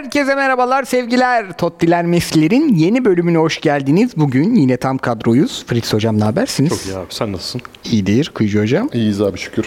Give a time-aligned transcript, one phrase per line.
[0.00, 1.52] Herkese merhabalar, sevgiler.
[1.52, 4.10] Tottiler Mesler'in yeni bölümüne hoş geldiniz.
[4.16, 5.64] Bugün yine tam kadroyuz.
[5.66, 6.70] Fritz Hocam ne habersiniz?
[6.70, 7.60] Çok iyi abi sen nasılsın?
[7.84, 8.88] İyidir Kıyıcı Hocam.
[8.92, 9.64] İyiyiz abi şükür.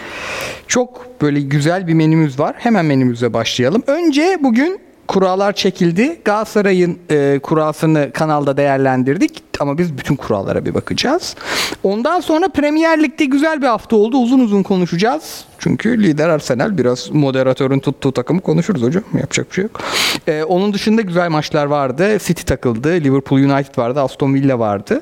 [0.67, 2.55] Çok böyle güzel bir menümüz var.
[2.57, 3.83] Hemen menümüze başlayalım.
[3.87, 6.19] Önce bugün kurallar çekildi.
[6.25, 9.52] Galatasaray'ın e, kurasını kanalda değerlendirdik.
[9.59, 11.35] Ama biz bütün kurallara bir bakacağız.
[11.83, 14.17] Ondan sonra Premier Lig'de güzel bir hafta oldu.
[14.17, 15.45] Uzun uzun konuşacağız.
[15.59, 19.03] Çünkü lider Arsenal biraz moderatörün tuttuğu takımı konuşuruz hocam.
[19.19, 19.81] Yapacak bir şey yok.
[20.27, 22.17] E, onun dışında güzel maçlar vardı.
[22.19, 22.89] City takıldı.
[22.89, 24.01] Liverpool United vardı.
[24.01, 25.01] Aston Villa vardı.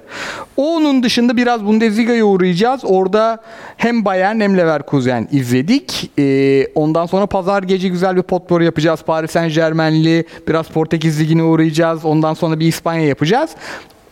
[0.57, 2.81] Onun dışında biraz Bundesliga'ya uğrayacağız.
[2.83, 3.41] Orada
[3.77, 6.11] hem Bayern hem Leverkusen izledik.
[6.19, 8.99] E, ondan sonra pazar gece güzel bir potpourri yapacağız.
[9.05, 12.05] Paris Saint Germain'li biraz Portekiz Ligi'ne uğrayacağız.
[12.05, 13.49] Ondan sonra bir İspanya yapacağız.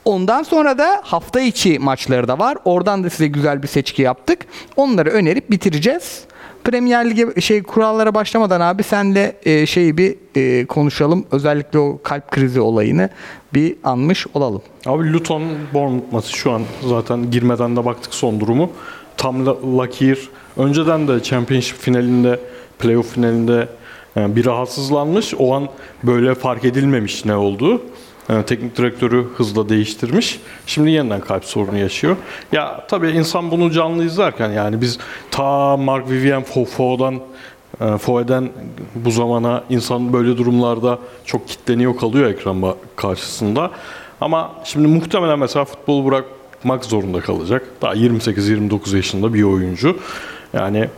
[0.05, 2.57] Ondan sonra da hafta içi maçları da var.
[2.65, 4.39] Oradan da size güzel bir seçki yaptık.
[4.75, 6.23] Onları önerip bitireceğiz.
[6.63, 11.25] Premier Lig'e şey kurallara başlamadan abi senle e, şeyi bir e, konuşalım.
[11.31, 13.09] Özellikle o kalp krizi olayını
[13.53, 14.61] bir anmış olalım.
[14.85, 18.69] Abi Luton Bournemouth maçı şu an zaten girmeden de baktık son durumu.
[19.17, 22.39] Tam La- Lakir önceden de Championship finalinde,
[22.79, 23.67] playoff finalinde
[24.15, 25.33] yani bir rahatsızlanmış.
[25.39, 25.67] O an
[26.03, 27.81] böyle fark edilmemiş ne olduğu.
[28.29, 30.39] Yani teknik direktörü hızla değiştirmiş.
[30.65, 32.15] Şimdi yeniden kalp sorunu yaşıyor.
[32.51, 34.97] Ya tabii insan bunu canlı izlerken yani biz
[35.31, 37.19] ta Mark Vivian Fofo'dan
[37.81, 38.49] e, Foe'den
[38.95, 43.71] bu zamana insan böyle durumlarda çok kitleniyor kalıyor ekran karşısında.
[44.21, 47.67] Ama şimdi muhtemelen mesela futbolu bırakmak zorunda kalacak.
[47.81, 49.97] Daha 28-29 yaşında bir oyuncu.
[50.53, 50.89] Yani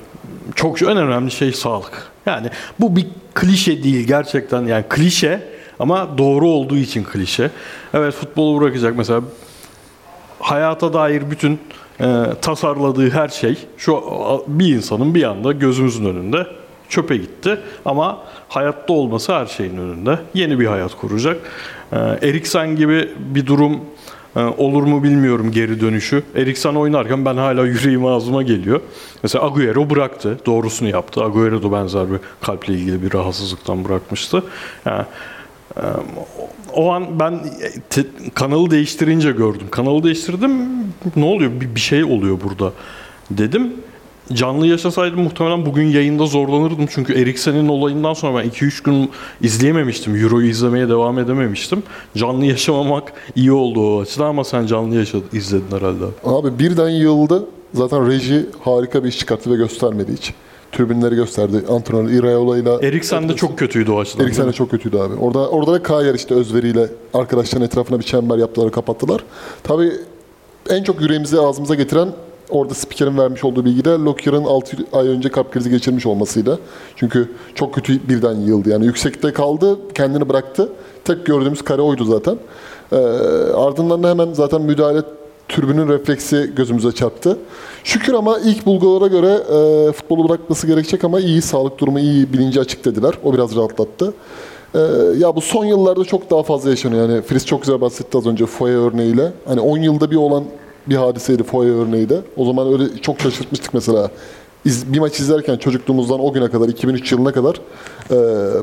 [0.56, 2.08] çok en önemli şey sağlık.
[2.26, 2.48] Yani
[2.80, 7.52] bu bir klişe değil gerçekten yani klişe ama doğru olduğu için klişe.
[7.94, 9.22] Evet futbolu bırakacak mesela
[10.40, 11.60] hayata dair bütün
[12.02, 14.04] e, tasarladığı her şey şu
[14.48, 16.48] bir insanın bir anda gözümüzün önünde
[16.90, 17.60] çöpe gitti.
[17.86, 20.20] Ama hayatta olması her şeyin önünde.
[20.34, 21.38] Yeni bir hayat kuracak.
[21.92, 23.80] E, Eriksen gibi bir durum
[24.36, 26.24] e, olur mu bilmiyorum geri dönüşü.
[26.36, 28.82] Eriksen oynarken ben hala yüreğim ağzıma geliyor.
[29.24, 30.38] Mesela Agüero bıraktı.
[30.46, 31.24] Doğrusunu yaptı.
[31.24, 34.44] Agüero da benzer bir kalple ilgili bir rahatsızlıktan bırakmıştı.
[34.86, 35.06] Yani
[36.74, 37.40] o an ben
[37.90, 39.68] te- kanalı değiştirince gördüm.
[39.72, 40.52] Kanalı değiştirdim.
[41.16, 41.52] Ne oluyor?
[41.62, 42.74] Bir, bir şey oluyor burada
[43.32, 43.74] dedim.
[44.34, 46.88] Canlı yaşasaydım muhtemelen bugün yayında zorlanırdım.
[46.90, 49.10] Çünkü Eriksen'in olayından sonra ben 2-3 gün
[49.42, 50.16] izleyememiştim.
[50.16, 51.84] Euro'yu izlemeye devam edememiştim.
[52.18, 56.06] Canlı yaşamamak iyi oldu o açıdan ama sen canlı yaşadın, izledin herhalde.
[56.26, 57.46] Abi birden yığıldı.
[57.74, 60.34] Zaten reji harika bir iş çıkarttı ve göstermedi hiç.
[60.72, 61.64] Tribünleri gösterdi.
[61.70, 64.26] Antrenör Iraola ile Eriksen de çok kötüydü o açıdan.
[64.26, 65.16] Eriksen de çok kötüydü abi.
[65.16, 69.24] Orada orada da Kayer işte özveriyle arkadaşların etrafına bir çember yaptılar, kapattılar.
[69.64, 69.92] Tabii
[70.70, 72.10] en çok yüreğimizi ağzımıza getiren
[72.50, 76.60] orada spikerin vermiş olduğu bilgi de Lockyer'ın 6 ay önce kalp krizi geçirmiş olmasıydı.
[76.96, 78.70] Çünkü çok kötü birden yıldı.
[78.70, 80.70] Yani yüksekte kaldı, kendini bıraktı.
[81.06, 82.38] Tek gördüğümüz kare oydu zaten.
[82.92, 82.96] Ee,
[83.56, 85.02] ardından da hemen zaten müdahale
[85.52, 87.38] türbünün refleksi gözümüze çarptı.
[87.84, 92.60] Şükür ama ilk bulgulara göre e, futbolu bırakması gerekecek ama iyi, sağlık durumu iyi, bilinci
[92.60, 93.14] açık dediler.
[93.24, 94.14] O biraz rahatlattı.
[94.76, 94.80] Ee,
[95.18, 97.10] ya bu son yıllarda çok daha fazla yaşanıyor.
[97.10, 99.32] Yani Fritz çok güzel bahsetti az önce Foye örneğiyle.
[99.46, 100.44] Hani 10 yılda bir olan
[100.88, 102.22] bir hadiseydi Foye örneği de.
[102.38, 104.12] O zaman öyle çok şaşırtmıştık mesela.
[104.66, 107.56] İz- bir maç izlerken çocukluğumuzdan o güne kadar, 2003 yılına kadar
[108.12, 108.16] e,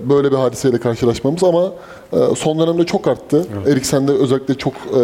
[0.08, 1.72] böyle bir hadiseyle karşılaşmamız ama
[2.12, 3.46] e, son dönemde çok arttı.
[3.66, 5.00] Eriksen'de özellikle çok e,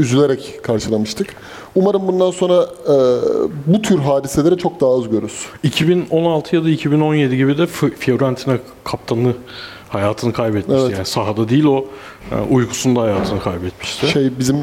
[0.00, 1.28] üzülerek karşılamıştık.
[1.74, 2.94] Umarım bundan sonra e,
[3.66, 5.46] bu tür hadiseleri çok daha az görürüz.
[5.62, 7.66] 2016 ya da 2017 gibi de
[7.98, 9.32] Fiorentina kaptanı
[9.88, 10.82] hayatını kaybetmişti.
[10.82, 10.92] Evet.
[10.96, 11.84] Yani sahada değil o
[12.32, 14.06] e, uykusunda hayatını kaybetmişti.
[14.06, 14.56] Şey bizim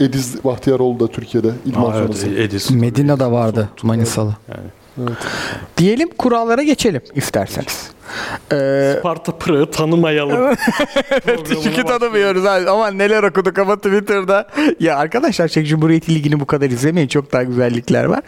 [0.00, 2.26] Ediz Bahtiyaroğlu da Türkiye'de idman Aa, sonrası.
[2.28, 2.70] evet, Edis.
[2.70, 4.36] Medina'da vardı Manisalı.
[4.48, 4.66] Yani.
[5.76, 7.90] Diyelim kurallara geçelim isterseniz.
[8.52, 10.56] Ee, Sparta Pıra'yı tanımayalım.
[11.62, 12.70] Çünkü tanımıyoruz abi.
[12.70, 14.48] Ama neler okuduk ama Twitter'da.
[14.80, 17.08] Ya arkadaşlar Çek Cumhuriyeti Ligi'ni bu kadar izlemeyin.
[17.08, 18.20] Çok daha güzellikler var.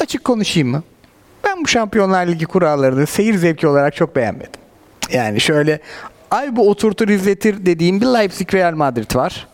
[0.00, 0.82] Açık konuşayım mı?
[1.44, 4.60] Ben bu Şampiyonlar Ligi kurallarını seyir zevki olarak çok beğenmedim.
[5.12, 5.80] Yani şöyle
[6.30, 9.48] ay bu oturtur izletir dediğim bir Leipzig Real Madrid var.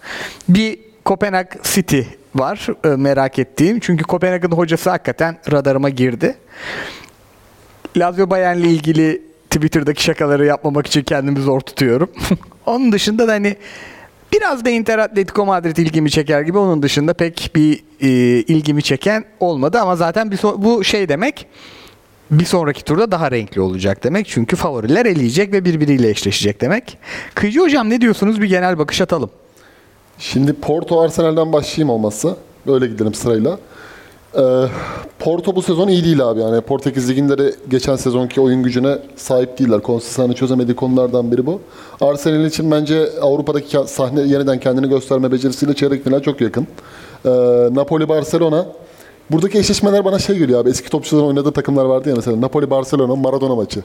[0.49, 2.01] Bir Kopenhag City
[2.35, 3.81] var e, merak ettiğim.
[3.81, 6.37] Çünkü Kopenhag'ın hocası hakikaten radarıma girdi.
[7.97, 12.11] Lazio Bayern'le ilgili Twitter'daki şakaları yapmamak için kendimi zor tutuyorum.
[12.67, 13.57] Onun dışında da hani
[14.33, 16.59] biraz da Inter Atletico Madrid ilgimi çeker gibi.
[16.59, 18.09] Onun dışında pek bir e,
[18.43, 21.47] ilgimi çeken olmadı ama zaten bir so- bu şey demek
[22.31, 24.27] bir sonraki turda daha renkli olacak demek.
[24.29, 26.99] Çünkü favoriler eleyecek ve birbiriyle eşleşecek demek.
[27.35, 28.41] Kıyıcı hocam ne diyorsunuz?
[28.43, 29.31] Bir genel bakış atalım.
[30.19, 32.37] Şimdi Porto Arsenal'den başlayayım olmazsa.
[32.67, 33.59] Öyle gidelim sırayla.
[34.39, 34.41] Ee,
[35.19, 36.61] Porto bu sezon iyi değil abi yani.
[36.61, 39.81] Portekiz liginde de geçen sezonki oyun gücüne sahip değiller.
[39.81, 41.61] Konsistanı çözemediği konulardan biri bu.
[42.01, 46.67] Arsenal için bence Avrupa'daki sahne yeniden kendini gösterme becerisiyle çeyrek final çok yakın.
[47.25, 47.29] Ee,
[47.73, 48.67] Napoli-Barcelona.
[49.31, 50.71] Buradaki eşleşmeler bana şey geliyor abi.
[50.71, 52.37] Eski topçuların oynadığı takımlar vardı ya mesela.
[52.37, 53.81] Napoli-Barcelona, Maradona maçı.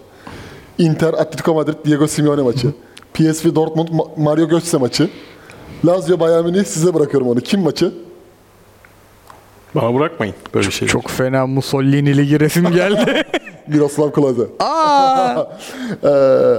[0.78, 2.68] Inter, Atletico Madrid, Diego Simeone maçı.
[3.14, 5.10] PSV Dortmund, Ma- Mario Götze maçı.
[5.86, 7.42] Lazio, Bayern Münih size bırakıyorum onu.
[7.42, 7.92] Kim maçı?
[9.76, 10.88] Bana bırakmayın böyle bir şey.
[10.88, 13.24] Çok fena Mussolini'li giresim geldi.
[13.68, 14.44] Miroslav Klose.
[14.60, 15.44] Aa!
[16.04, 16.08] Ee,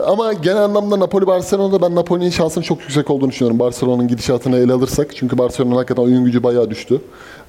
[0.06, 3.58] ama genel anlamda Napoli Barcelona'da ben Napoli'nin şansının çok yüksek olduğunu düşünüyorum.
[3.58, 5.16] Barcelona'nın gidişatını ele alırsak.
[5.16, 7.00] Çünkü Barcelona'nın hakikaten oyun gücü bayağı düştü.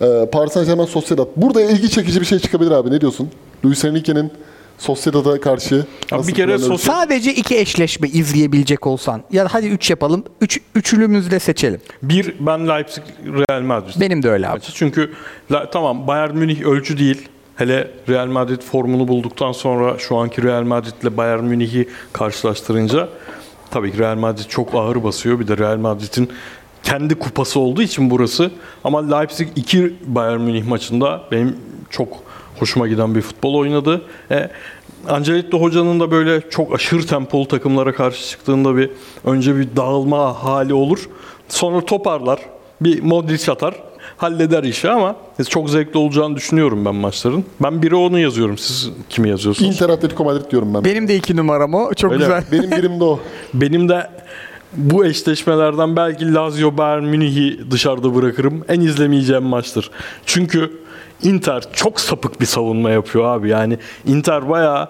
[0.02, 1.28] Ee, Paris Saint Germain Sociedad.
[1.36, 2.92] Burada ilgi çekici bir şey çıkabilir abi.
[2.92, 3.30] Ne diyorsun?
[3.66, 4.32] Luis Enrique'nin
[4.78, 5.86] Sociedad'a karşı Abi
[6.20, 9.22] nasıl bir kere planları- Soci- Sadece iki eşleşme izleyebilecek olsan.
[9.32, 10.24] Ya hadi üç yapalım.
[10.42, 11.82] Üç, üçlümüzle seçelim.
[12.04, 13.94] Bir ben Leipzig Real Madrid.
[14.02, 14.54] Benim de öyle abi.
[14.54, 14.72] maçı.
[14.74, 15.14] Çünkü
[15.52, 17.28] la- tamam Bayern Münih ölçü değil.
[17.56, 23.10] Hele Real Madrid formunu bulduktan sonra şu anki Real Madrid ile Bayern Münih'i karşılaştırınca
[23.72, 25.40] tabii ki Real Madrid çok ağır basıyor.
[25.40, 26.30] Bir de Real Madrid'in
[26.84, 28.52] kendi kupası olduğu için burası.
[28.84, 31.56] Ama Leipzig 2 Bayern Münih maçında benim
[31.90, 32.24] çok
[32.60, 34.02] hoşuma giden bir futbol oynadı.
[34.32, 34.50] E,
[35.10, 38.90] Ancelotti hocanın da böyle çok aşırı tempolu takımlara karşı çıktığında bir
[39.26, 41.10] önce bir dağılma hali olur.
[41.50, 42.40] Sonra toparlar.
[42.82, 43.76] Bir Modric atar.
[44.18, 45.16] Halleder işi ama
[45.50, 47.46] çok zevkli olacağını düşünüyorum ben maçların.
[47.64, 48.58] Ben biri onu yazıyorum.
[48.58, 49.76] Siz kimi yazıyorsunuz?
[49.76, 50.86] Inter Atletico Madrid diyorum ben.
[50.86, 51.94] Benim de iki numaram o.
[51.94, 52.44] Çok Öyle güzel.
[52.52, 53.20] Benim birim de o.
[53.54, 54.10] Benim de
[54.74, 58.66] bu eşleşmelerden belki Lazio Bayern Münih'i dışarıda bırakırım.
[58.68, 59.92] En izlemeyeceğim maçtır.
[60.26, 60.72] Çünkü
[61.24, 63.50] Inter çok sapık bir savunma yapıyor abi.
[63.50, 63.78] Yani
[64.08, 64.90] Inter bayağı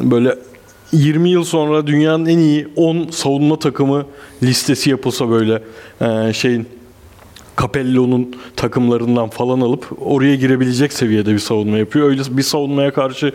[0.00, 0.38] böyle
[0.92, 4.06] 20 yıl sonra dünyanın en iyi 10 savunma takımı
[4.42, 5.62] listesi yapılsa böyle
[6.00, 6.68] e, şeyin
[7.60, 12.08] Capello'nun takımlarından falan alıp oraya girebilecek seviyede bir savunma yapıyor.
[12.08, 13.32] Öyle bir savunmaya karşı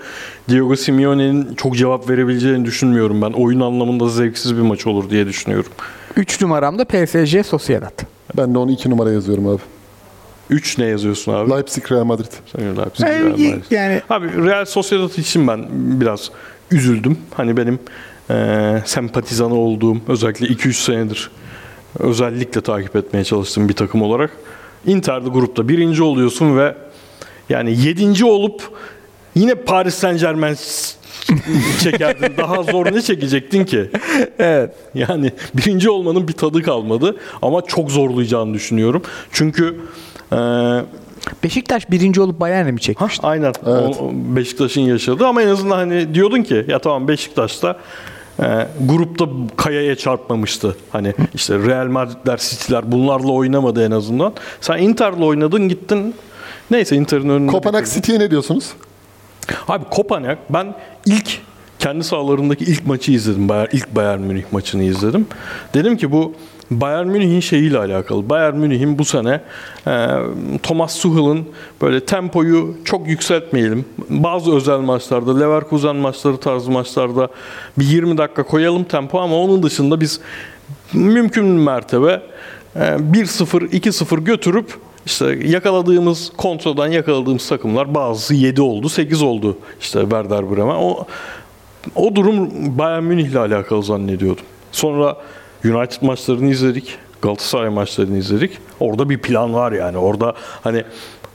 [0.50, 3.32] Diego Simeone'nin çok cevap verebileceğini düşünmüyorum ben.
[3.32, 5.72] Oyun anlamında zevksiz bir maç olur diye düşünüyorum.
[6.16, 8.02] Üç numaram da PSG Sociedad.
[8.38, 9.62] Ben de onu iki numara yazıyorum abi.
[10.52, 11.52] 3 ne yazıyorsun abi?
[11.52, 12.26] Leipzig Real Madrid.
[12.56, 13.64] Sen Leipzig, Real Madrid.
[13.72, 16.32] yani Abi Real Sociedad için ben biraz
[16.72, 17.18] üzüldüm.
[17.34, 17.80] Hani benim
[18.30, 21.30] eee sempatizanı olduğum özellikle 2-3 senedir
[22.00, 24.32] özellikle takip etmeye çalıştığım bir takım olarak
[24.88, 26.76] Inter'de grupta birinci oluyorsun ve
[27.50, 28.62] yani yedinci olup
[29.36, 30.56] yine Paris Saint Germain
[31.84, 32.38] çekerdin.
[32.38, 33.90] Daha zor ne çekecektin ki?
[34.40, 34.72] evet.
[34.96, 39.02] Yani birinci olmanın bir tadı kalmadı ama çok zorlayacağını düşünüyorum.
[39.32, 39.80] Çünkü
[40.32, 40.84] eee
[41.44, 43.28] Beşiktaş birinci olup Bayern'e mi Ha, çekmişti?
[43.28, 43.54] aynen.
[43.68, 43.98] Evet.
[44.02, 47.78] O, Beşiktaş'ın yaşadığı ama en azından hani diyordun ki ya tamam Beşiktaş'ta
[48.40, 49.26] e, grupta
[49.58, 50.76] kayaya çarpmamıştı.
[50.92, 54.34] Hani işte Real Madrid'ler, City'ler bunlarla oynamadı en azından.
[54.62, 56.16] Sen Inter'le oynadın gittin.
[56.72, 57.52] Neyse Inter'in önünde.
[57.52, 58.70] Kopenhag City'ye ne diyorsunuz?
[59.68, 60.74] Abi Kopenhag ben
[61.06, 61.40] ilk
[61.80, 63.50] kendi sahalarındaki ilk maçı izledim.
[63.50, 65.28] Bayern, ilk Bayern Münih maçını izledim.
[65.74, 66.34] Dedim ki bu
[66.72, 68.30] Bayern Münih'in şeyiyle alakalı.
[68.30, 69.42] Bayern Münih'in bu sene
[69.88, 70.08] e,
[70.64, 71.46] Thomas Tuchel'ın
[71.82, 73.86] böyle tempoyu çok yükseltmeyelim.
[74.10, 77.28] Bazı özel maçlarda, Leverkusen maçları tarzı maçlarda
[77.80, 80.20] bir 20 dakika koyalım tempo ama onun dışında biz
[80.94, 82.22] mümkün mertebe
[82.76, 89.58] e, 1-0, 2-0 götürüp işte yakaladığımız kontroldan yakaladığımız takımlar bazısı 7 oldu, 8 oldu.
[89.82, 90.76] İşte Werder Bremen.
[90.76, 91.06] O
[91.96, 94.44] o durum Bayern Münih'le alakalı zannediyordum.
[94.72, 95.18] Sonra
[95.66, 96.98] United maçlarını izledik.
[97.22, 98.58] Galatasaray maçlarını izledik.
[98.80, 99.98] Orada bir plan var yani.
[99.98, 100.84] Orada hani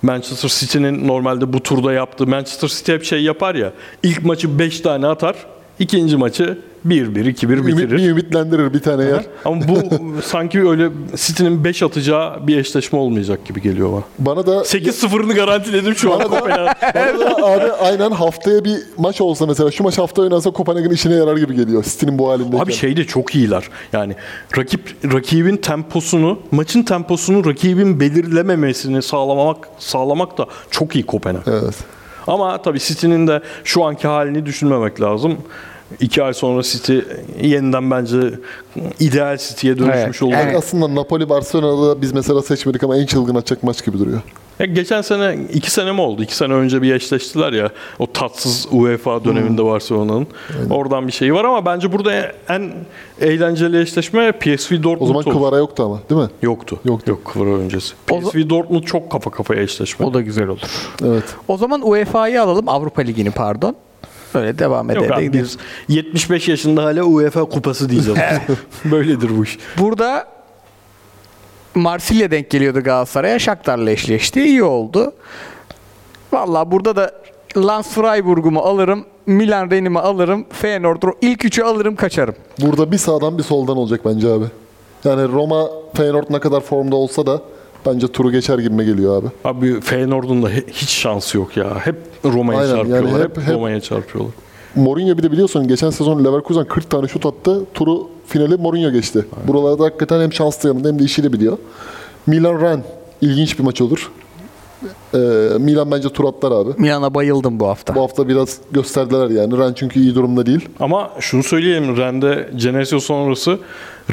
[0.02, 3.72] Manchester City'nin normalde bu turda yaptığı Manchester City hep şey yapar ya.
[4.02, 5.36] İlk maçı 5 tane atar.
[5.78, 7.96] ikinci maçı 1-1, 2-1 Ümit, bitirir.
[7.98, 9.24] bir ümitlendirir bir tane yer.
[9.44, 9.78] Ama bu
[10.22, 14.02] sanki öyle City'nin 5 atacağı bir eşleşme olmayacak gibi geliyor bana.
[14.18, 16.68] Bana da 8-0'ını garantiledim şu an Bana da- Kopenhag.
[16.94, 21.14] Bana da abi aynen haftaya bir maç olsa mesela şu maç hafta oynansa Kopenhag'ın işine
[21.14, 21.84] yarar gibi geliyor.
[21.84, 22.58] City'nin bu halindeyken.
[22.64, 23.64] Abi şey de çok iyiler.
[23.92, 24.16] Yani
[24.58, 31.42] rakip rakibin temposunu, maçın temposunu rakibin belirlememesini sağlamak sağlamak da çok iyi Kopenhag.
[31.46, 31.74] Evet.
[32.26, 35.36] Ama tabii City'nin de şu anki halini düşünmemek lazım.
[36.00, 36.98] İki ay sonra City
[37.42, 38.16] yeniden bence
[39.00, 40.42] ideal City'ye dönüşmüş Evet, olacak.
[40.44, 40.56] evet.
[40.56, 44.20] Aslında Napoli Barcelona'da biz mesela seçmedik ama en çılgın atacak maç gibi duruyor.
[44.58, 46.22] Ya geçen sene iki sene mi oldu?
[46.22, 47.70] İki sene önce bir eşleştiler ya.
[47.98, 50.26] O tatsız UEFA döneminde Barcelona'nın.
[50.70, 52.12] Oradan bir şey var ama bence burada
[52.48, 52.72] en
[53.20, 55.38] eğlenceli eşleşme PSV Dortmund O zaman.
[55.38, 56.28] Kvara yoktu ama değil mi?
[56.42, 56.80] Yoktu.
[56.84, 57.10] Yoktu.
[57.10, 57.94] Yok Kıvara öncesi.
[58.10, 60.06] O PSV Dortmund çok kafa kafaya eşleşme.
[60.06, 60.60] O da güzel olur.
[61.04, 61.24] Evet.
[61.48, 62.68] O zaman UEFA'yı alalım.
[62.68, 63.76] Avrupa Ligi'ni pardon.
[64.34, 65.12] Öyle devam edelim.
[65.12, 68.20] abi, biz 75 yaşında hala UEFA kupası diyeceğiz.
[68.84, 69.58] Böyledir bu iş.
[69.78, 70.28] Burada
[71.74, 73.38] Marsilya denk geliyordu Galatasaray'a.
[73.38, 74.42] Shakhtar'la eşleşti.
[74.42, 75.12] İyi oldu.
[76.32, 77.12] Valla burada da
[77.56, 79.04] Lance Freiburg'umu alırım.
[79.26, 80.46] Milan Rennes'imi alırım.
[80.50, 82.34] Feyenoord ilk üçü alırım kaçarım.
[82.60, 84.44] Burada bir sağdan bir soldan olacak bence abi.
[85.04, 87.42] Yani Roma, Feyenoord ne kadar formda olsa da
[87.86, 89.26] bence turu geçer gibime geliyor abi.
[89.44, 91.76] Abi Feyenoord'un da hiç şansı yok ya.
[91.86, 93.10] Hep Roma'ya Aynen, çarpıyorlar.
[93.12, 94.34] yani hep, hep- hep- Roma'ya çarpıyorlar.
[94.76, 97.60] Mourinho bir de biliyorsun geçen sezon Leverkusen 40 tane şut attı.
[97.74, 99.24] Turu finali Mourinho geçti.
[99.48, 101.58] Buralarda hakikaten hem şanslı yanında hem de işini biliyor.
[102.26, 102.84] Milan Ren
[103.20, 104.10] ilginç bir maç olur.
[105.14, 105.18] Ee,
[105.58, 106.70] Milan bence tur atlar abi.
[106.78, 107.94] Milan'a bayıldım bu hafta.
[107.94, 109.58] Bu hafta biraz gösterdiler yani.
[109.58, 110.68] Ren çünkü iyi durumda değil.
[110.80, 113.58] Ama şunu söyleyelim Ren'de Genesio sonrası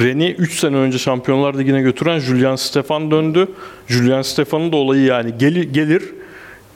[0.00, 3.48] Ren'i 3 sene önce Şampiyonlar Ligi'ne götüren Julian Stefan döndü.
[3.86, 6.02] Julian Stefan'ın da olayı yani gelir, gelir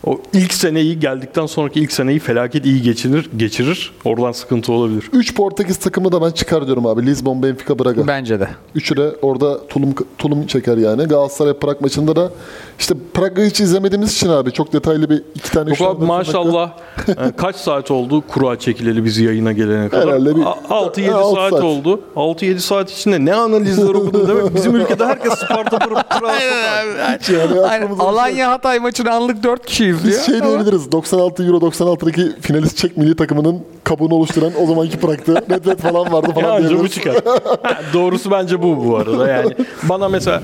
[0.06, 3.92] o ilk seneyi geldikten sonraki ilk seneyi felaket iyi geçirir, geçirir.
[4.04, 5.10] Oradan sıkıntı olabilir.
[5.12, 7.06] 3 Portekiz takımı da ben çıkar diyorum abi.
[7.06, 8.06] Lisbon, Benfica, Braga.
[8.06, 8.48] Bence de.
[8.74, 11.04] Üçü de orada tulum tulum çeker yani.
[11.04, 12.30] Galatasaray Prag maçında da
[12.78, 16.70] işte Prag'ı hiç izlemediğimiz için abi çok detaylı bir iki tane Yok abi maşallah
[17.08, 20.06] e, kaç saat oldu kura çekileli biz yayına gelene kadar?
[20.08, 21.62] Herhalde bir- 6-7 E, altı saat, saat.
[21.64, 22.00] oldu.
[22.16, 24.54] 6-7 saat içinde ne analizler okudun değil mi?
[24.54, 25.78] Bizim ülkede herkes Sparta.
[27.20, 27.82] Hiç yani Aynen.
[27.84, 30.92] aklımıza Alanya Hatay maçını anlık 4 kişi Biz şey Ama- diyebiliriz.
[30.92, 35.34] 96 Euro 96'daki finalist Çek milli takımının kabuğunu oluşturan o zamanki Prag'tı.
[35.34, 36.92] Nedved falan vardı Ya falan bu diyebiliriz.
[36.94, 37.14] çıkar.
[37.62, 39.28] Ha, Doğrusu bence bu bu arada.
[39.28, 40.42] Yani bana mesela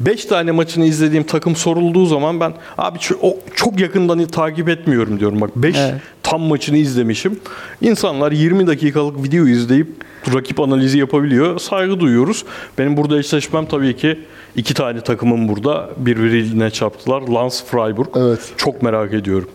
[0.00, 5.40] 5 tane maçını izlediğim takım sorulduğu zaman ben abi o çok yakından takip etmiyorum diyorum.
[5.40, 5.94] Bak 5 Evet.
[6.22, 7.40] tam maçını izlemişim.
[7.80, 9.88] İnsanlar 20 dakikalık video izleyip
[10.34, 11.58] rakip analizi yapabiliyor.
[11.58, 12.44] Saygı duyuyoruz.
[12.78, 14.18] Benim burada eşleşmem tabii ki
[14.56, 17.22] iki tane takımın burada birbirine çarptılar.
[17.22, 18.08] Lens Freiburg.
[18.16, 18.40] Evet.
[18.56, 19.48] Çok merak ediyorum.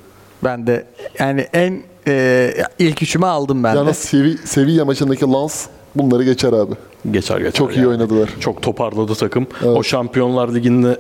[0.44, 0.86] Ben de
[1.20, 3.78] yani en e, ilk üçümü aldım ben de.
[3.78, 6.74] Yalnız Sevi, Sevilla maçındaki Lens bunları geçer abi.
[7.12, 7.52] Geçer geçer.
[7.52, 7.88] Çok iyi yani.
[7.88, 8.30] oynadılar.
[8.40, 9.48] Çok toparladı takım.
[9.66, 11.00] O Şampiyonlar Ligi'nde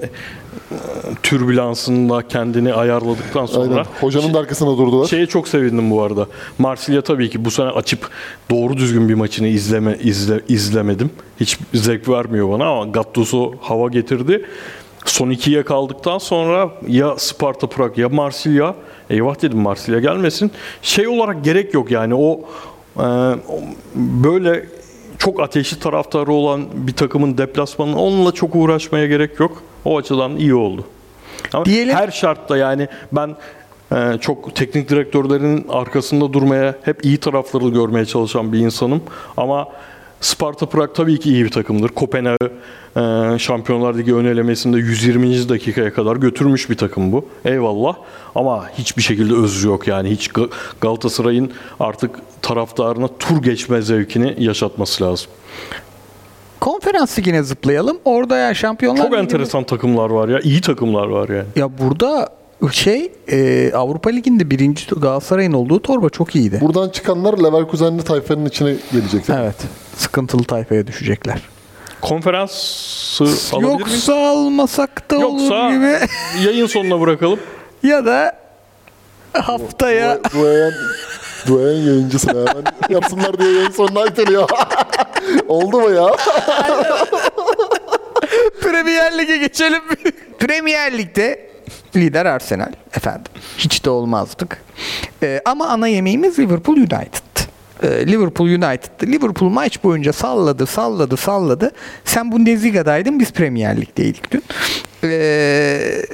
[0.71, 0.77] e,
[1.23, 3.85] türbülansında kendini ayarladıktan sonra Aynen.
[4.01, 5.07] Hocanın da arkasında durdular.
[5.07, 6.27] Şeye çok sevindim bu arada.
[6.57, 8.09] Marsilya tabii ki bu sene açıp
[8.49, 11.09] doğru düzgün bir maçını izleme izle, izlemedim.
[11.39, 14.45] Hiç zevk vermiyor bana ama Gattuso hava getirdi.
[15.05, 18.75] Son ikiye kaldıktan sonra ya Sparta Prag ya Marsilya.
[19.09, 20.51] Eyvah dedim Marsilya gelmesin.
[20.81, 22.39] Şey olarak gerek yok yani o,
[22.97, 23.61] e, o
[23.95, 24.65] böyle
[25.21, 29.63] çok ateşli taraftarı olan bir takımın deplasmanı onunla çok uğraşmaya gerek yok.
[29.85, 30.83] O açıdan iyi oldu.
[31.53, 33.35] Ama Diyelim- her şartta yani ben
[33.95, 39.01] e, çok teknik direktörlerin arkasında durmaya, hep iyi tarafları görmeye çalışan bir insanım.
[39.37, 39.67] Ama
[40.21, 41.89] Sparta Prag tabii ki iyi bir takımdır.
[41.89, 42.51] Kopenhag'ı
[43.35, 45.49] e, Şampiyonlar Ligi ön elemesinde 120.
[45.49, 47.25] dakikaya kadar götürmüş bir takım bu.
[47.45, 47.95] Eyvallah.
[48.35, 50.09] Ama hiçbir şekilde özü yok yani.
[50.09, 50.49] Hiç Ga-
[50.81, 52.11] Galatasaray'ın artık
[52.41, 55.27] taraftarına tur geçme zevkini yaşatması lazım.
[56.59, 57.97] Konferans ligine zıplayalım.
[58.05, 60.39] Orada ya Şampiyonlar Çok Ligi'nde- enteresan takımlar var ya.
[60.39, 61.45] iyi takımlar var yani.
[61.55, 62.29] Ya burada
[62.71, 66.57] şey e, Avrupa Ligi'nde birinci Galatasaray'ın olduğu torba çok iyiydi.
[66.61, 69.23] Buradan çıkanlar Leverkusen'li tayfanın içine gelecek.
[69.29, 69.55] Evet.
[70.01, 71.41] Sıkıntılı tayfaya düşecekler.
[72.01, 74.07] Konferansı alabilir miyiz?
[74.07, 75.97] Yoksa almasak da Yoksa olur gibi.
[76.45, 77.39] yayın sonuna bırakalım.
[77.83, 78.37] ya da
[79.33, 80.71] haftaya Du- Duayen,
[81.47, 82.53] duayen yayıncısın ha.
[82.89, 84.49] Ben yapsınlar diye yayın sonuna iteliyor.
[85.47, 86.07] Oldu mu ya?
[88.61, 89.81] Premier Lig'e geçelim.
[90.39, 91.49] Premier Lig'de
[91.95, 93.31] lider Arsenal efendim.
[93.57, 94.61] Hiç de olmazdık.
[95.23, 97.40] Ee, ama ana yemeğimiz Liverpool United.
[97.81, 99.05] Ee, Liverpool United'dı.
[99.07, 101.71] Liverpool maç boyunca salladı, salladı, salladı.
[102.05, 104.43] Sen Bundesliga'daydın, biz Premier Lig'deydik dün.
[105.03, 106.05] Ee,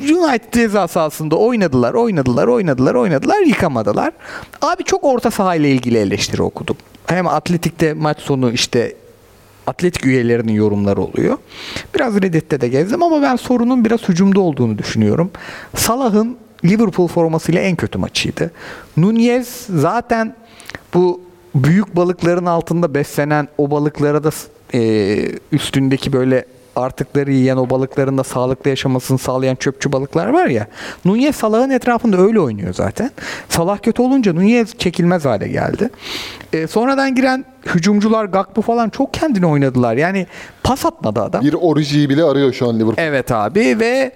[0.00, 4.12] United ceza sahasında oynadılar, oynadılar, oynadılar, oynadılar, yıkamadılar.
[4.62, 6.76] Abi çok orta sahayla ilgili eleştiri okudum.
[7.06, 8.94] Hem Atletik'te maç sonu işte
[9.66, 11.38] atletik üyelerinin yorumları oluyor.
[11.94, 15.30] Biraz Reddit'te de gezdim ama ben sorunun biraz hücumda olduğunu düşünüyorum.
[15.76, 18.50] Salah'ın Liverpool formasıyla en kötü maçıydı.
[18.96, 20.34] Nunez zaten
[20.94, 21.20] bu
[21.54, 24.30] büyük balıkların altında beslenen o balıklara da
[24.74, 25.16] e,
[25.52, 26.44] üstündeki böyle
[26.76, 30.66] artıkları yiyen o balıkların da sağlıklı yaşamasını sağlayan çöpçü balıklar var ya.
[31.04, 33.10] Nunez Salah'ın etrafında öyle oynuyor zaten.
[33.48, 35.90] Salah kötü olunca Nunez çekilmez hale geldi.
[36.52, 39.96] E, sonradan giren hücumcular Gakpo falan çok kendini oynadılar.
[39.96, 40.26] Yani
[40.62, 41.42] pas atmadı adam.
[41.44, 42.94] Bir Origi'yi bile arıyor şu an Liverpool.
[42.98, 44.12] Evet abi ve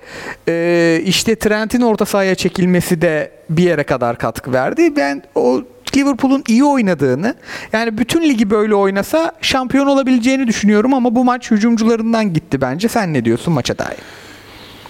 [0.49, 4.97] e, işte Trent'in orta sahaya çekilmesi de bir yere kadar katkı verdi.
[4.97, 5.63] Ben o
[5.97, 7.35] Liverpool'un iyi oynadığını
[7.73, 12.89] yani bütün ligi böyle oynasa şampiyon olabileceğini düşünüyorum ama bu maç hücumcularından gitti bence.
[12.89, 13.99] Sen ne diyorsun maça dair?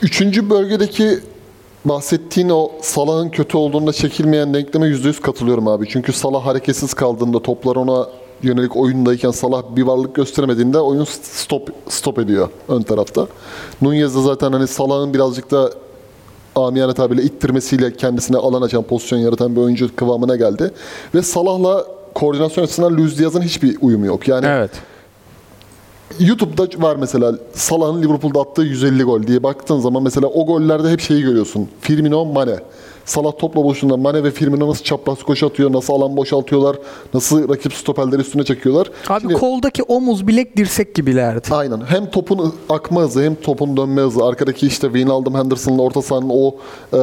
[0.02, 1.18] Üçüncü bölgedeki
[1.84, 5.88] bahsettiğin o Salah'ın kötü olduğunda çekilmeyen denkleme %100 katılıyorum abi.
[5.88, 8.06] Çünkü Salah hareketsiz kaldığında toplar ona
[8.42, 13.26] yönelik oyundayken Salah bir varlık gösteremediğinde oyun stop stop ediyor ön tarafta.
[13.82, 15.70] Nunez de zaten hani Salah'ın birazcık da
[16.56, 20.70] amiyane tabirle ittirmesiyle kendisine alan açan, pozisyon yaratan bir oyuncu kıvamına geldi.
[21.14, 21.84] Ve Salah'la
[22.14, 24.28] koordinasyon açısından Luis Diaz'ın hiçbir uyumu yok.
[24.28, 24.70] Yani Evet.
[26.20, 31.00] YouTube'da var mesela Salah'ın Liverpool'da attığı 150 gol diye baktığın zaman mesela o gollerde hep
[31.00, 31.68] şeyi görüyorsun.
[31.80, 32.56] Firmino, Mane.
[33.06, 36.76] Salah topla buluştuğunda Mane ve Firmino nasıl çapraz koşu atıyor, nasıl alan boşaltıyorlar,
[37.14, 38.90] nasıl rakip stoperleri üstüne çekiyorlar.
[39.08, 41.48] Abi Şimdi- koldaki omuz bilek dirsek gibilerdi.
[41.50, 41.80] Aynen.
[41.88, 44.24] Hem topun akma hızı hem topun dönme hızı.
[44.24, 46.54] Arkadaki işte Wijnaldum Henderson'ın orta sahanın o
[46.92, 46.96] e,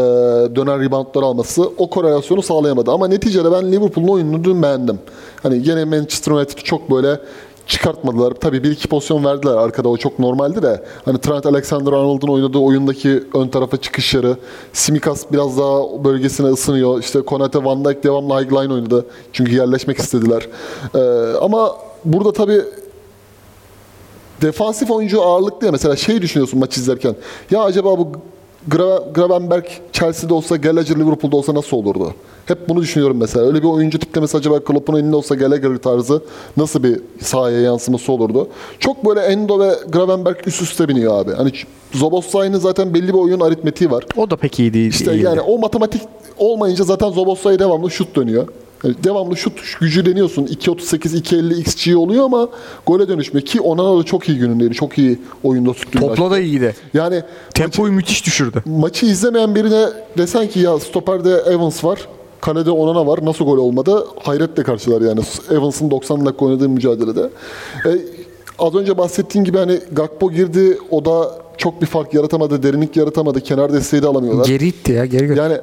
[0.56, 2.92] dönen reboundları alması o korelasyonu sağlayamadı.
[2.92, 5.00] Ama neticede ben Liverpool'un oyununu dün beğendim.
[5.44, 7.20] Hani gene Manchester United'ı çok böyle
[7.68, 8.32] çıkartmadılar.
[8.32, 10.84] Tabii bir iki pozisyon verdiler arkada o çok normaldi de.
[11.06, 14.38] Hani Trent Alexander-Arnold'un oynadığı oyundaki ön tarafa çıkışları,
[14.74, 17.00] Simikas biraz daha bölgesine ısınıyor.
[17.00, 19.06] İşte Konate, Van Dijk devamlı high line oynadı.
[19.34, 20.48] Çünkü yerleşmek istediler.
[20.96, 21.00] E,
[21.38, 22.62] ama burada tabii
[24.42, 27.16] defansif oyuncu ağırlıklı ya mesela şey düşünüyorsun maç izlerken.
[27.52, 28.12] Ya acaba bu
[28.70, 32.14] Gra- Gravenberg Chelsea'de olsa Gallagher Liverpool'da olsa nasıl olurdu?
[32.46, 33.46] Hep bunu düşünüyorum mesela.
[33.46, 36.22] Öyle bir oyuncu tiplemesi acaba Klopp'un elinde olsa Gallagher tarzı
[36.58, 38.48] nasıl bir sahaya yansıması olurdu?
[38.80, 41.32] Çok böyle Endo ve Gravenberg üst üste biniyor abi.
[41.34, 41.52] Hani
[41.94, 44.06] Zoboslai'nin zaten belli bir oyun aritmetiği var.
[44.18, 44.90] O da pek iyi değil.
[44.90, 45.26] İşte iyiydi.
[45.26, 46.02] yani o matematik
[46.38, 48.48] olmayınca zaten Zoboslai devamlı şut dönüyor.
[48.84, 50.46] Yani devamlı şut gücü deniyorsun.
[50.46, 52.50] 2.38, 2.50 XG oluyor ama
[52.86, 53.46] gole dönüşmüyor.
[53.46, 54.74] Ki Onana da çok iyi günündeydi.
[54.74, 56.00] Çok iyi oyunda tuttu.
[56.00, 56.76] Topla da iyiydi.
[56.94, 57.22] Yani
[57.54, 58.64] Tempoyu müthiş düşürdü.
[58.66, 59.86] maçı izlemeyen birine
[60.18, 62.08] desen ki ya stoperde Evans var.
[62.42, 63.26] Kalede Onana var.
[63.26, 64.06] Nasıl gol olmadı?
[64.24, 65.20] Hayretle karşılar yani.
[65.52, 67.30] Evans'ın 90 dakika oynadığı mücadelede.
[67.86, 67.90] E,
[68.60, 70.78] az önce bahsettiğim gibi hani Gakpo girdi.
[70.92, 72.64] O da çok bir fark yaratamadı.
[72.64, 73.42] Derinlik yaratamadı.
[73.42, 74.46] Kenar desteği de alamıyorlar.
[74.46, 75.06] Geri itti ya.
[75.06, 75.58] Geri gö- Yani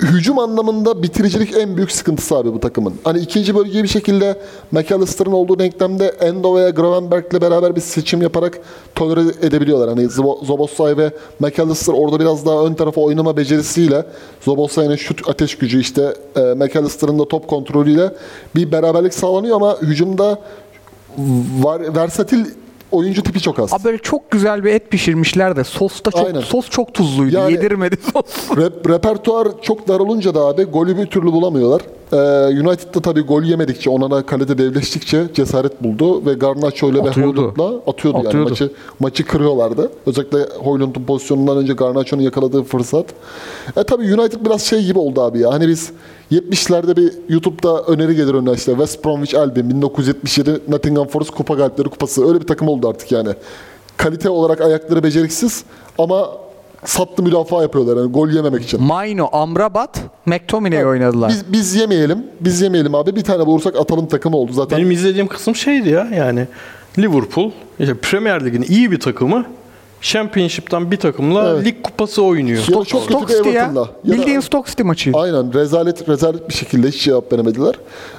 [0.00, 2.94] hücum anlamında bitiricilik en büyük sıkıntısı abi bu takımın.
[3.04, 8.58] Hani ikinci bölgeyi bir şekilde McAllister'ın olduğu denklemde Endo veya Gravenberg'le beraber bir seçim yaparak
[8.94, 9.88] tolere edebiliyorlar.
[9.88, 11.10] Hani Zobo- Zoboslai ve
[11.40, 14.06] McAllister orada biraz daha ön tarafa oynama becerisiyle
[14.40, 18.14] Zoboslai'nin şut ateş gücü işte e, McAllister'ın da top kontrolüyle
[18.54, 20.38] bir beraberlik sağlanıyor ama hücumda
[21.62, 22.46] var, versatil
[22.92, 23.72] oyuncu tipi çok az.
[23.72, 26.40] Abi böyle çok güzel bir et pişirmişler de sos da çok Aynen.
[26.40, 27.34] sos çok tuzluydu.
[27.36, 28.56] Yani- Yedirmedi sos.
[28.56, 31.82] Rep, repertuar çok dar olunca da abi golü bir türlü bulamıyorlar.
[32.12, 32.16] Ee,
[32.60, 37.54] United'da tabii gol yemedikçe, Onana kalede devleştikçe cesaret buldu ve Garnacho ile ve Atıyordu.
[37.86, 38.50] Atıyordu, yani Atıyordu.
[38.50, 39.90] maçı maçı kırıyorlardı.
[40.06, 43.06] Özellikle Hoyland'ın pozisyonundan önce Garnacho'nun yakaladığı fırsat.
[43.76, 45.52] E tabii United biraz şey gibi oldu abi ya.
[45.52, 45.92] Hani biz
[46.32, 51.88] 70'lerde bir YouTube'da öneri gelir önüne işte West Bromwich Albion 1977 Nottingham Forest Kupa Galipleri
[51.88, 52.28] Kupası.
[52.28, 53.28] Öyle bir takım oldu artık yani.
[53.96, 55.64] Kalite olarak ayakları beceriksiz
[55.98, 56.30] ama
[56.84, 58.82] sattı müdafaa yapıyorlar yani gol yememek için.
[58.82, 61.28] Maino, Amrabat, McTominay oynadılar.
[61.30, 62.26] Biz, biz yemeyelim.
[62.40, 63.16] Biz yemeyelim abi.
[63.16, 64.78] Bir tane bulursak atalım takım oldu zaten.
[64.78, 66.46] Benim izlediğim kısım şeydi ya yani
[66.98, 69.44] Liverpool işte Premier Lig'in iyi bir takımı
[70.00, 71.64] Championship'ten bir takımla Evet.
[71.66, 72.62] lig kupası oynuyor.
[72.62, 73.54] Çok Stoke bir City ya.
[73.64, 73.88] Everton'la.
[74.04, 75.18] Ya da- Bildiğin Stoke City maçıydı.
[75.18, 77.74] Aynen rezalet rezalet bir şekilde hiç cevap veremediler.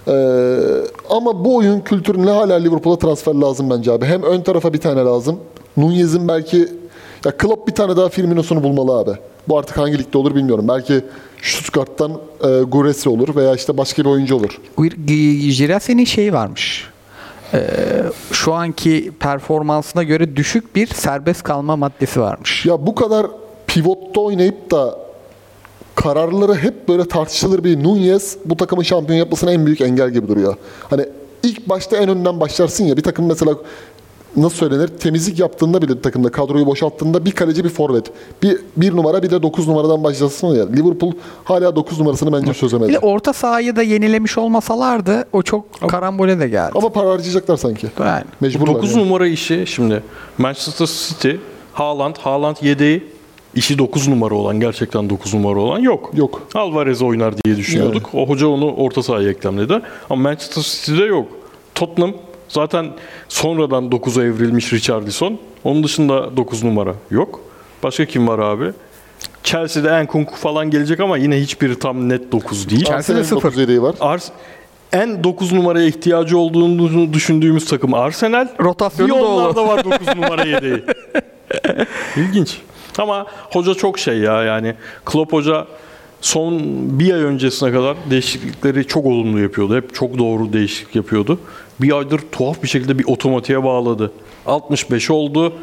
[0.08, 4.06] Ee, ama bu oyun kültürüne hala Liverpool'a transfer lazım bence abi.
[4.06, 5.40] Hem ön tarafa bir tane lazım.
[5.78, 6.58] Nunez'in belki
[7.26, 9.12] ya Klopp bir tane daha Firmino'sunu bulmalı abi.
[9.48, 10.66] Bu artık hangi ligde olur bilmiyorum.
[10.68, 11.02] Belki
[11.42, 12.12] Stuttgart'tan
[12.44, 14.60] e, Guresi olur veya işte başka bir oyuncu olur.
[15.52, 16.90] Jirase'nin şeyi varmış.
[17.54, 17.60] Ee,
[18.32, 22.66] şu anki performansına göre düşük bir serbest kalma maddesi varmış.
[22.66, 23.28] Ya bu kadar
[23.68, 25.00] pivotta oynayıp da
[25.96, 30.56] kararları hep böyle tartışılır bir Nunez bu takımın şampiyon yapmasına en büyük engel gibi duruyor.
[30.90, 31.06] Hani
[31.44, 33.56] ilk başta en önden başlarsın ya bir takım mesela
[34.38, 38.12] nasıl söylenir temizlik yaptığında bile bir takımda kadroyu boşalttığında bir kaleci bir forvet.
[38.44, 40.68] Bir, bir numara bir de 9 numaradan başlasın ya.
[40.72, 41.12] Liverpool
[41.44, 42.94] hala 9 numarasını bence Bir çözemedi.
[42.94, 46.72] de orta sahayı da yenilemiş olmasalardı o çok karambole de geldi.
[46.76, 47.88] Ama para harcayacaklar sanki.
[48.00, 48.24] Yani.
[48.42, 49.06] Bu Mecburlar 9 yani.
[49.06, 50.04] numara işi şimdi
[50.38, 51.32] Manchester City,
[51.74, 53.04] Haaland, Haaland yedeği
[53.56, 56.12] işi 9 numara olan gerçekten 9 numara olan yok.
[56.14, 56.42] Yok.
[56.56, 58.10] Alvarez oynar diye düşünüyorduk.
[58.14, 59.82] O hoca onu orta sahaya eklemledi.
[60.10, 61.28] Ama Manchester City'de yok.
[61.76, 62.14] Tottenham
[62.48, 62.88] zaten
[63.30, 65.40] sonradan 9'a evrilmiş Richarlison.
[65.64, 67.40] Onun dışında 9 numara yok.
[67.84, 68.72] Başka kim var abi?
[69.44, 72.80] Chelsea'de Nkunku falan gelecek ama yine hiçbiri tam net 9 değil.
[72.80, 73.44] Chelsea'de Arsenal'in sıfır.
[73.44, 73.96] 9 yedeği var.
[74.00, 74.30] Ars
[74.94, 78.48] en 9 numaraya ihtiyacı olduğunu düşündüğümüz takım Arsenal.
[78.60, 79.28] Rotasyonu bir dolu.
[79.28, 80.84] onlarda var 9 numara yedeği.
[82.18, 82.58] İlginç.
[82.98, 85.68] Ama hoca çok şey ya yani Klopp hoca
[86.22, 86.60] son
[87.00, 89.76] bir ay öncesine kadar değişiklikleri çok olumlu yapıyordu.
[89.76, 91.40] Hep çok doğru değişiklik yapıyordu.
[91.82, 94.12] Bir aydır tuhaf bir şekilde bir otomatiğe bağladı.
[94.46, 95.54] 65 oldu.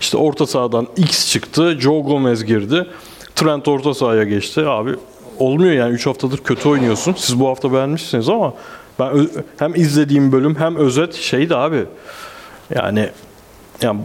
[0.00, 1.76] İşte orta sahadan X çıktı.
[1.80, 2.86] Joe Gomez girdi.
[3.34, 4.60] Trent orta sahaya geçti.
[4.66, 4.90] Abi
[5.38, 7.14] olmuyor yani 3 haftadır kötü oynuyorsun.
[7.18, 8.54] Siz bu hafta beğenmişsiniz ama
[8.98, 11.84] ben hem izlediğim bölüm hem özet şeydi abi.
[12.74, 13.08] Yani
[13.82, 14.00] yani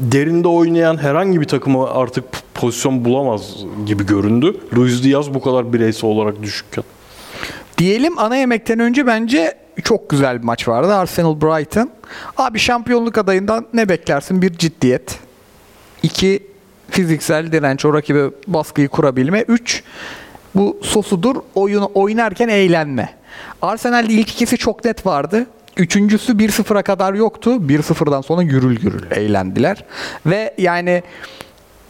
[0.00, 4.56] derinde oynayan herhangi bir takımı artık pozisyon bulamaz gibi göründü.
[4.76, 6.84] Luis Diaz bu kadar bireysel olarak düşükken.
[7.78, 10.94] Diyelim ana yemekten önce bence çok güzel bir maç vardı.
[10.94, 11.90] Arsenal Brighton.
[12.36, 14.42] Abi şampiyonluk adayından ne beklersin?
[14.42, 15.18] Bir ciddiyet.
[16.02, 16.46] İki
[16.90, 19.40] fiziksel direnç, o rakibe baskıyı kurabilme.
[19.40, 19.82] Üç
[20.54, 23.14] bu sosudur oyunu oynarken eğlenme.
[23.62, 25.46] Arsenal'de ilk ikisi çok net vardı.
[25.76, 27.50] Üçüncüsü 1-0'a kadar yoktu.
[27.50, 29.84] 1-0'dan sonra gürül gürül eğlendiler.
[30.26, 31.02] Ve yani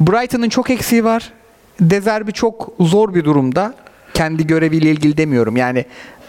[0.00, 1.32] Brighton'ın çok eksiği var.
[1.80, 3.74] Dezerbi çok zor bir durumda.
[4.14, 5.56] Kendi göreviyle ilgili demiyorum.
[5.56, 5.84] Yani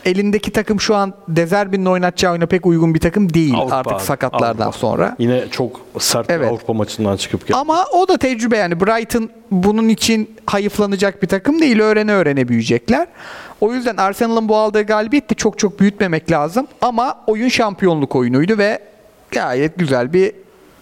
[0.06, 4.64] elindeki takım şu an Dezerbi'nin oynatacağı oyuna pek uygun bir takım değil Avrupa artık sakatlardan
[4.64, 4.78] Avrupa.
[4.78, 5.16] sonra.
[5.20, 6.52] Yine çok sert bir Evet.
[6.52, 7.58] Avrupa maçından çıkıp geldi.
[7.58, 11.80] Ama o da tecrübe yani Brighton bunun için hayıflanacak bir takım değil.
[11.80, 13.08] Öğrene öğrene büyüyecekler.
[13.62, 16.68] O yüzden Arsenal'ın bu aldığı galibiyet de çok çok büyütmemek lazım.
[16.82, 18.80] Ama oyun şampiyonluk oyunuydu ve
[19.32, 20.32] gayet güzel bir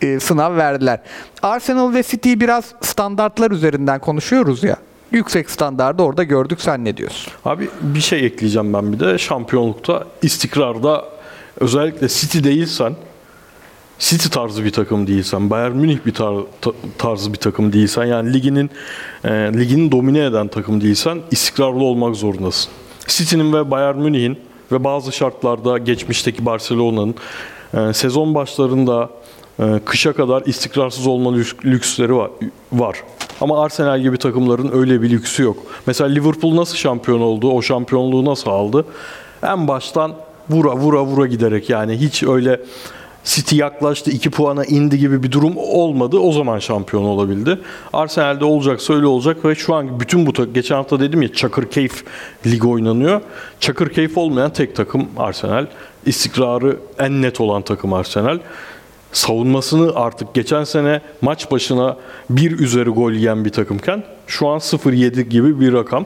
[0.01, 0.99] e, sınav verdiler.
[1.43, 4.77] Arsenal ve City biraz standartlar üzerinden konuşuyoruz ya.
[5.13, 7.33] Yüksek standardı orada gördük sen ne diyorsun?
[7.45, 9.17] Abi bir şey ekleyeceğim ben bir de.
[9.17, 11.05] Şampiyonlukta, istikrarda
[11.59, 12.95] özellikle City değilsen,
[13.99, 18.33] City tarzı bir takım değilsen, Bayern Münih bir tar- ta- tarzı bir takım değilsen, yani
[18.33, 18.69] liginin
[19.23, 22.71] e, ligini domine eden takım değilsen istikrarlı olmak zorundasın.
[23.07, 24.39] City'nin ve Bayern Münih'in
[24.71, 27.15] ve bazı şartlarda geçmişteki Barcelona'nın
[27.73, 29.09] e, sezon başlarında
[29.85, 32.29] kışa kadar istikrarsız olma lüks- lüksleri var.
[32.71, 33.03] var.
[33.41, 35.57] Ama Arsenal gibi takımların öyle bir lüksü yok.
[35.85, 37.51] Mesela Liverpool nasıl şampiyon oldu?
[37.51, 38.85] O şampiyonluğu nasıl aldı?
[39.43, 40.13] En baştan
[40.49, 42.59] vura vura vura giderek yani hiç öyle
[43.23, 46.17] City yaklaştı 2 puana indi gibi bir durum olmadı.
[46.17, 47.59] O zaman şampiyon olabildi.
[47.93, 52.03] Arsenal'de olacaksa öyle olacak ve şu an bütün bu geçen hafta dedim ya Çakır Keyif
[52.45, 53.21] ligi oynanıyor.
[53.59, 55.65] Çakır Keyif olmayan tek takım Arsenal.
[56.05, 58.39] İstikrarı en net olan takım Arsenal
[59.13, 61.97] savunmasını artık geçen sene maç başına
[62.29, 66.05] bir üzeri gol yiyen bir takımken şu an 0-7 gibi bir rakam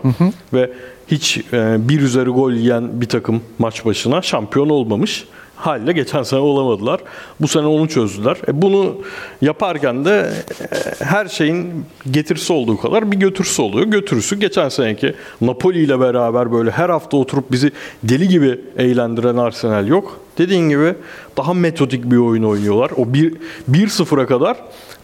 [0.54, 0.72] ve
[1.08, 5.26] hiç e, bir üzeri gol yiyen bir takım maç başına şampiyon olmamış.
[5.56, 7.00] Haliyle geçen sene olamadılar.
[7.42, 8.38] Bu sene onu çözdüler.
[8.48, 8.96] E bunu
[9.42, 13.88] yaparken de e, her şeyin getirisi olduğu kadar bir götürüsü oluyor.
[13.88, 17.72] Götürüsü geçen seneki Napoli ile beraber böyle her hafta oturup bizi
[18.04, 20.27] deli gibi eğlendiren Arsenal yok.
[20.38, 20.94] Dediğin gibi
[21.38, 22.92] daha metodik bir oyun oynuyorlar.
[22.98, 23.34] O 1
[23.72, 24.58] 1-0'a kadar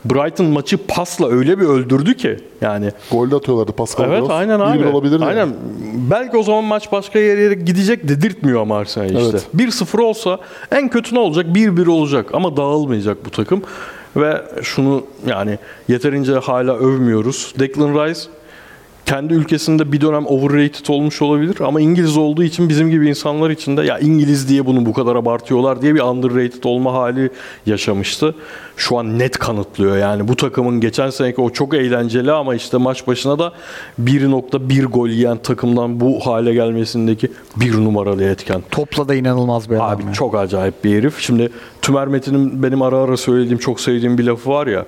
[0.06, 4.32] Brighton maçı pasla öyle bir öldürdü ki yani Gol de atıyorlardı Pascal Evet Gross.
[4.32, 4.78] aynen abi.
[4.78, 5.26] 1-1 olabilirdi.
[5.26, 5.50] Aynen.
[6.12, 9.22] Belki o zaman maç başka yere gidecek dedirtmiyor ama Arsenal işte.
[9.32, 9.48] Evet.
[9.56, 10.40] 1-0 olsa
[10.72, 11.46] en kötü ne olacak?
[11.46, 13.62] 1-1 olacak ama dağılmayacak bu takım.
[14.16, 17.54] Ve şunu yani yeterince hala övmüyoruz.
[17.60, 18.20] Declan Rice
[19.06, 23.78] kendi ülkesinde bir dönem overrated olmuş olabilir ama İngiliz olduğu için bizim gibi insanlar için
[23.78, 27.30] de ya İngiliz diye bunu bu kadar abartıyorlar diye bir underrated olma hali
[27.66, 28.36] yaşamıştı.
[28.78, 33.08] Şu an net kanıtlıyor yani bu takımın geçen seneki o çok eğlenceli ama işte maç
[33.08, 33.54] başına da
[34.04, 38.64] 1.1 gol yiyen takımdan bu hale gelmesindeki bir numaralı etken.
[38.72, 39.86] Topla da inanılmaz bir adam.
[39.86, 40.14] Abi ya.
[40.14, 41.20] çok acayip bir herif.
[41.20, 41.50] Şimdi
[41.82, 44.86] Tümer Metin'in benim ara ara söylediğim çok sevdiğim bir lafı var ya.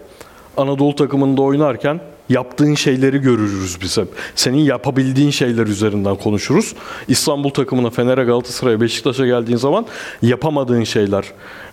[0.57, 4.07] Anadolu takımında oynarken yaptığın şeyleri görürüz biz hep.
[4.35, 6.75] Senin yapabildiğin şeyler üzerinden konuşuruz.
[7.07, 9.85] İstanbul takımına, Fener'e, Galatasaray'a, Beşiktaş'a geldiğin zaman
[10.21, 11.25] yapamadığın şeyler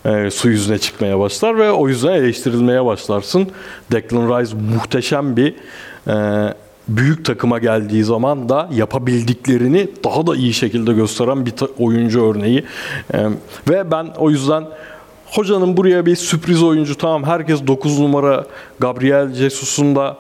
[0.04, 3.48] e, su yüzüne çıkmaya başlar ve o yüzden eleştirilmeye başlarsın.
[3.92, 5.54] Declan Rice muhteşem bir
[6.08, 6.54] e,
[6.88, 12.64] büyük takıma geldiği zaman da yapabildiklerini daha da iyi şekilde gösteren bir oyuncu örneği.
[13.14, 13.18] E,
[13.68, 14.64] ve ben o yüzden
[15.26, 18.44] hocanın buraya bir sürpriz oyuncu tamam herkes 9 numara
[18.80, 20.16] Gabriel Jesus'un da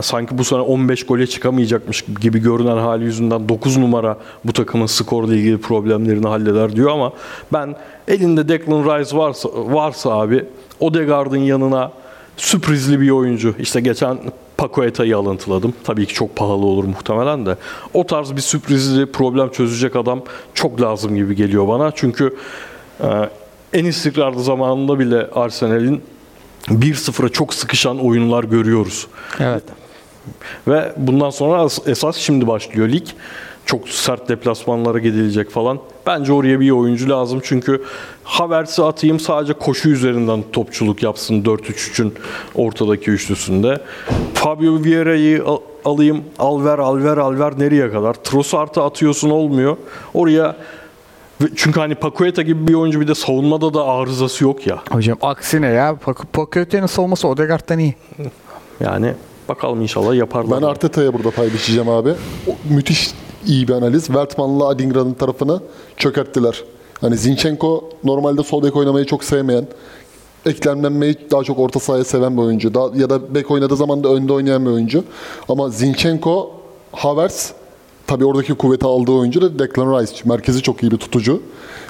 [0.00, 5.34] sanki bu sene 15 gole çıkamayacakmış gibi görünen hali yüzünden 9 numara bu takımın skorla
[5.34, 7.12] ilgili problemlerini halleder diyor ama
[7.52, 7.76] ben
[8.08, 10.44] elinde Declan Rice varsa varsa abi
[10.80, 11.92] Odegaard'ın yanına
[12.36, 13.54] sürprizli bir oyuncu.
[13.58, 14.18] İşte geçen
[14.56, 15.74] Pacoeta'yı alıntıladım.
[15.84, 17.56] Tabii ki çok pahalı olur muhtemelen de.
[17.94, 20.22] O tarz bir sürprizli problem çözecek adam
[20.54, 21.90] çok lazım gibi geliyor bana.
[21.94, 22.36] Çünkü
[23.00, 23.06] e,
[23.72, 26.02] en istikrarlı zamanında bile Arsenal'in
[26.68, 29.06] 1-0'a çok sıkışan oyunlar görüyoruz.
[29.40, 29.62] Evet.
[30.68, 33.06] Ve bundan sonra as- esas şimdi başlıyor lig.
[33.66, 35.78] Çok sert deplasmanlara gidilecek falan.
[36.06, 37.82] Bence oraya bir oyuncu lazım çünkü
[38.24, 42.14] Havertz'i atayım sadece koşu üzerinden topçuluk yapsın 4-3-3'ün
[42.54, 43.78] ortadaki üçlüsünde.
[44.34, 48.14] Fabio Vieira'yı al- alayım Alver Alver Alver nereye kadar?
[48.14, 49.76] Trossard'ı atıyorsun olmuyor.
[50.14, 50.56] Oraya
[51.56, 54.82] çünkü hani Paqueta gibi bir oyuncu bir de savunmada da arızası yok ya.
[54.90, 55.96] Hocam aksine ya.
[56.32, 57.94] Pakette'nin savunması Odegaard'dan iyi.
[58.80, 59.14] Yani
[59.48, 60.62] bakalım inşallah yaparlar.
[60.62, 62.10] Ben Arteta'ya burada pay biçeceğim abi.
[62.48, 63.10] O, müthiş
[63.46, 64.06] iyi bir analiz.
[64.06, 65.60] Wertmann'la Adingran'ın tarafını
[65.96, 66.64] çökerttiler.
[67.00, 69.66] Hani Zinchenko normalde sol bek oynamayı çok sevmeyen,
[70.46, 72.74] eklemlenmeyi daha çok orta sahaya seven bir oyuncu.
[72.74, 75.04] Daha, ya da bek oynadığı zaman da önde oynayan bir oyuncu.
[75.48, 76.52] Ama Zinchenko,
[76.92, 77.52] Havertz
[78.10, 80.12] tabii oradaki kuvveti aldığı oyuncu da Declan Rice.
[80.24, 81.42] Merkezi çok iyi bir tutucu.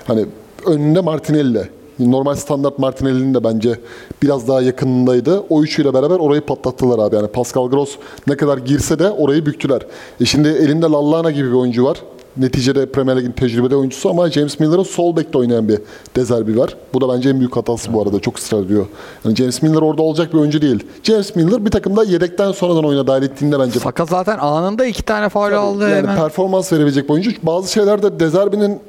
[0.06, 0.26] Hani
[0.66, 1.68] önünde Martinelli.
[1.98, 3.80] Normal standart Martinelli'nin de bence
[4.22, 5.40] biraz daha yakınındaydı.
[5.50, 7.16] O üçüyle beraber orayı patlattılar abi.
[7.16, 9.83] Yani Pascal Gross ne kadar girse de orayı büktüler.
[10.20, 12.02] E şimdi elinde Lallana gibi bir oyuncu var.
[12.37, 15.79] Neticede Premier Lig'in tecrübeli oyuncusu ama James Miller'ın sol bekte oynayan bir
[16.16, 16.77] Dezerbi var.
[16.95, 18.21] Bu da bence en büyük hatası bu arada.
[18.21, 18.87] Çok ısrar ediyor.
[19.25, 20.87] Yani James Miller orada olacak bir oyuncu değil.
[21.03, 25.29] James Miller bir takımda yedekten sonradan oyuna dahil ettiğinde bence Fakat zaten anında iki tane
[25.29, 26.16] faul aldı yani hemen.
[26.16, 27.31] performans verebilecek bir oyuncu.
[27.43, 28.81] Bazı şeylerde Dezerbi'nin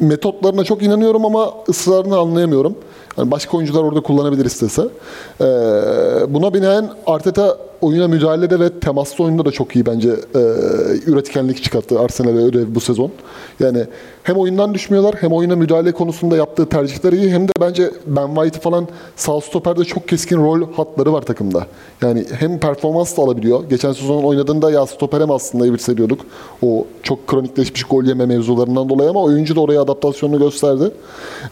[0.00, 2.74] metotlarına çok inanıyorum ama ısrarını anlayamıyorum.
[3.18, 4.82] Yani başka oyuncular orada kullanabilir istese.
[5.40, 5.44] Ee,
[6.28, 10.40] buna binaen Arteta oyuna müdahalede ve temaslı oyunda da çok iyi bence e,
[11.06, 13.10] üretkenlik çıkarttı Arsenal'e öyle bu sezon.
[13.60, 13.84] Yani
[14.22, 18.60] hem oyundan düşmüyorlar hem oyuna müdahale konusunda yaptığı tercihleri iyi hem de bence Ben White
[18.60, 21.66] falan sağ stoperde çok keskin rol hatları var takımda.
[22.02, 23.64] Yani hem performans da alabiliyor.
[23.70, 26.20] Geçen sezon oynadığında ya stoper hem aslında iyi hissediyorduk.
[26.62, 30.90] O çok kronikleşmiş gol yeme mevzularından dolayı ama oyuncu da oraya adaptasyonunu gösterdi.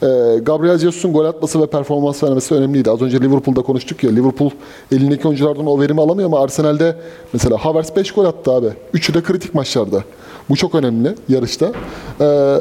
[0.03, 0.07] Ee,
[0.43, 2.91] Gabriel Jesus'un gol atması ve performans vermesi önemliydi.
[2.91, 4.11] Az önce Liverpool'da konuştuk ya.
[4.11, 4.51] Liverpool
[4.93, 6.97] elindeki oyunculardan o verimi alamıyor ama Arsenal'de
[7.33, 8.69] mesela Havertz 5 gol attı abi.
[8.93, 10.05] Üçü de kritik maçlarda.
[10.51, 11.73] Bu çok önemli yarışta.
[12.21, 12.57] Ee,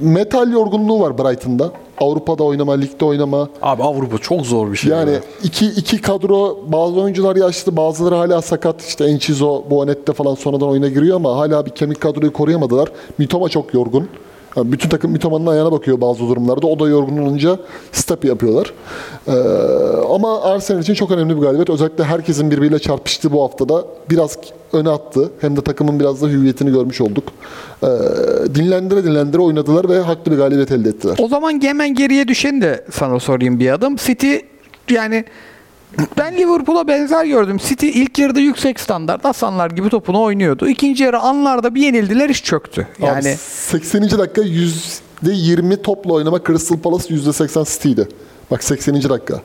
[0.00, 1.70] metal yorgunluğu var Brighton'da.
[2.00, 3.48] Avrupa'da oynama, ligde oynama.
[3.62, 4.92] Abi Avrupa çok zor bir şey.
[4.92, 5.20] Yani ya.
[5.42, 8.82] iki, iki kadro bazı oyuncular yaşlı bazıları hala sakat.
[8.82, 12.88] İşte Enchizo, Boanette falan sonradan oyuna giriyor ama hala bir kemik kadroyu koruyamadılar.
[13.18, 14.08] Mitoma çok yorgun.
[14.56, 16.66] Yani bütün takım Mitoma'nın ayağına bakıyor bazı durumlarda.
[16.66, 17.58] O da yorgun olunca
[17.92, 18.72] stop yapıyorlar.
[19.28, 19.32] Ee,
[20.14, 21.70] ama Arsenal için çok önemli bir galibiyet.
[21.70, 24.38] Özellikle herkesin birbiriyle çarpıştığı bu haftada biraz
[24.72, 25.30] öne attı.
[25.40, 27.24] Hem de takımın biraz da hüviyetini görmüş olduk.
[27.82, 27.86] Ee,
[28.54, 31.16] dinlendire dinlendire oynadılar ve haklı bir galibiyet elde ettiler.
[31.18, 33.96] O zaman hemen geriye düşeni de sana sorayım bir adım.
[33.96, 34.36] City
[34.90, 35.24] yani
[36.18, 37.56] ben Liverpool'a benzer gördüm.
[37.68, 40.68] City ilk yarıda yüksek standart Hasanlar gibi topunu oynuyordu.
[40.68, 42.86] İkinci yarı anlarda bir yenildiler iş çöktü.
[42.98, 44.02] Yani Yani 80.
[44.02, 44.42] dakika
[45.22, 48.08] %20 topla oynama Crystal Palace %80 City'ydi.
[48.50, 48.94] Bak 80.
[49.02, 49.42] dakika.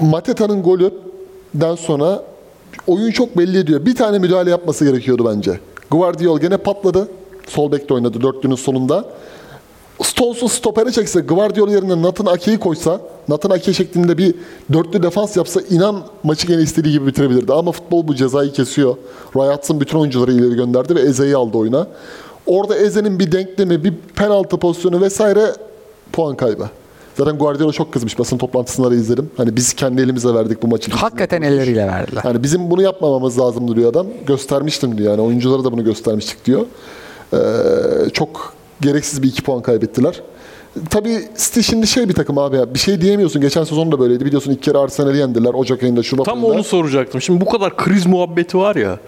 [0.00, 2.22] Mateta'nın golüden sonra
[2.86, 3.86] oyun çok belli ediyor.
[3.86, 5.60] Bir tane müdahale yapması gerekiyordu bence.
[5.90, 7.08] Guardiol gene patladı.
[7.48, 9.04] Sol bekte oynadı dörtlünün sonunda.
[10.02, 14.34] Stones'u stopere çekse, Guardiola yerine Nathan Ake'yi koysa, Nathan Ake şeklinde bir
[14.72, 17.52] dörtlü defans yapsa inan maçı gene istediği gibi bitirebilirdi.
[17.52, 18.96] Ama futbol bu cezayı kesiyor.
[19.36, 21.86] Roy Hodgson bütün oyuncuları ileri gönderdi ve Eze'yi aldı oyuna.
[22.46, 25.52] Orada Eze'nin bir denklemi, bir penaltı pozisyonu vesaire
[26.12, 26.68] puan kaybı.
[27.14, 28.18] Zaten Guardiola çok kızmış.
[28.18, 29.30] Basın toplantısında da izledim.
[29.36, 30.90] Hani biz kendi elimizle verdik bu maçı.
[30.90, 32.22] hakikaten elleriyle verdiler.
[32.24, 34.06] Yani bizim bunu yapmamamız lazım diyor adam.
[34.26, 35.20] Göstermiştim diyor yani.
[35.20, 36.66] Oyunculara da bunu göstermiştik diyor.
[37.32, 37.38] Ee,
[38.12, 40.20] çok gereksiz bir iki puan kaybettiler.
[40.90, 42.74] Tabii City şimdi şey bir takım abi ya.
[42.74, 43.42] Bir şey diyemiyorsun.
[43.42, 44.24] Geçen sezon da böyleydi.
[44.24, 45.54] Biliyorsun ilk kere Arsenal'i yendiler.
[45.54, 46.52] Ocak ayında, Şubat Tam ayında.
[46.54, 47.20] onu soracaktım.
[47.22, 48.98] Şimdi bu kadar kriz muhabbeti var ya.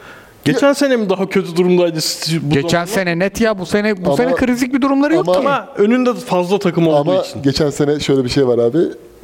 [0.44, 2.87] Geçen sene mi daha kötü durumdaydı City bu Geçen zamanlar?
[2.87, 5.48] sene net ya bu sene bu Ama- sene krizik bir durumları yok ama- ki.
[5.48, 7.42] ama önünde fazla takım olduğu Ama için.
[7.42, 8.78] geçen sene şöyle bir şey var abi.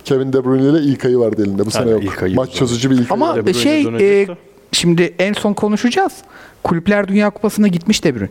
[0.05, 1.67] Kevin De Bruyne ile ilk ayı vardı elinde.
[1.67, 2.05] Bu sene yok.
[2.05, 2.59] ilk ayı Maç güzel.
[2.59, 3.09] çözücü bir ilk ayı.
[3.11, 4.37] Ama De Bruyne şey dönecek e, de.
[4.73, 6.13] şimdi en son konuşacağız.
[6.65, 8.29] Kulüpler Dünya Kupası'na gitmiş De Bruyne.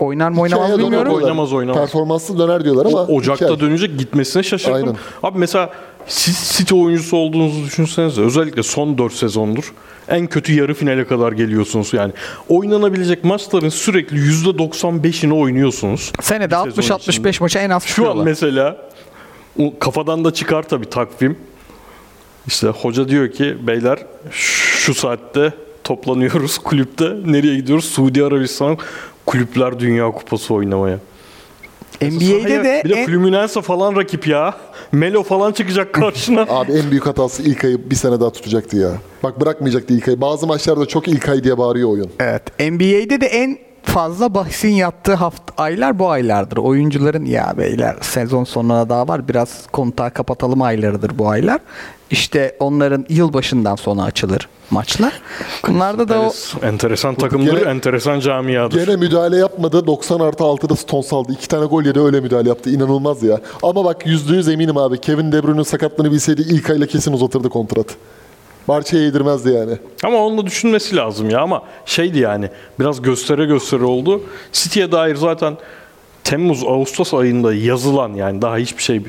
[0.00, 1.14] Oynar mı oynamaz Hikayeye bilmiyorum.
[1.14, 1.80] Oynamaz, oynamaz.
[1.80, 2.98] Performanslı döner diyorlar ama.
[3.02, 3.60] O- Ocak'ta hikaye.
[3.60, 4.74] dönecek gitmesine şaşırdım.
[4.74, 4.96] Aynen.
[5.22, 5.70] Abi mesela
[6.06, 8.22] siz City oyuncusu olduğunuzu düşünsenize.
[8.22, 9.72] Özellikle son 4 sezondur.
[10.08, 12.12] En kötü yarı finale kadar geliyorsunuz yani.
[12.48, 16.12] Oynanabilecek maçların sürekli %95'ini oynuyorsunuz.
[16.22, 18.24] Senede Bir sezon 60-65 maça en az Şu an çıkıyorlar.
[18.24, 18.76] mesela
[19.58, 21.36] o kafadan da çıkar tabii takvim.
[22.46, 23.98] İşte hoca diyor ki beyler
[24.30, 25.52] şu saatte
[25.84, 27.04] toplanıyoruz kulüpte.
[27.26, 27.84] Nereye gidiyoruz?
[27.84, 28.78] Suudi Arabistan
[29.30, 30.98] Kulüpler Dünya Kupası oynamaya.
[32.02, 34.54] NBA'de de bir de en- Fluminense falan rakip ya.
[34.92, 36.40] Melo falan çıkacak karşına.
[36.48, 38.90] Abi en büyük hatası ilk ayı bir sene daha tutacaktı ya.
[39.22, 40.20] Bak bırakmayacaktı ilk ayı.
[40.20, 42.10] Bazı maçlarda çok ilk ay diye bağırıyor oyun.
[42.20, 42.42] Evet.
[42.60, 46.56] NBA'de de en fazla bahisin yattığı hafta aylar bu aylardır.
[46.56, 51.60] Oyuncuların ya beyler sezon sonuna daha var biraz kontağı kapatalım aylarıdır bu aylar.
[52.10, 55.12] İşte onların yılbaşından sonra açılır maçlar.
[55.68, 58.86] Bunlarda da o Enteres- enteresan takımdır, Gene- enteresan camiadır.
[58.86, 59.86] Gene müdahale yapmadı.
[59.86, 61.32] 90 artı 6'da Stones aldı.
[61.32, 62.70] İki tane gol yedi öyle müdahale yaptı.
[62.70, 63.40] İnanılmaz ya.
[63.62, 64.98] Ama bak yüzde yüz eminim abi.
[65.00, 67.86] Kevin De Bruyne'nin sakatlığını bilseydi ilk ayla kesin uzatırdı kontrat.
[68.70, 69.72] Barça'ya yedirmezdi yani.
[70.04, 72.48] Ama onu da düşünmesi lazım ya ama şeydi yani
[72.80, 74.22] biraz göstere göstere oldu.
[74.52, 75.56] City'ye dair zaten
[76.24, 79.02] Temmuz Ağustos ayında yazılan yani daha hiçbir şey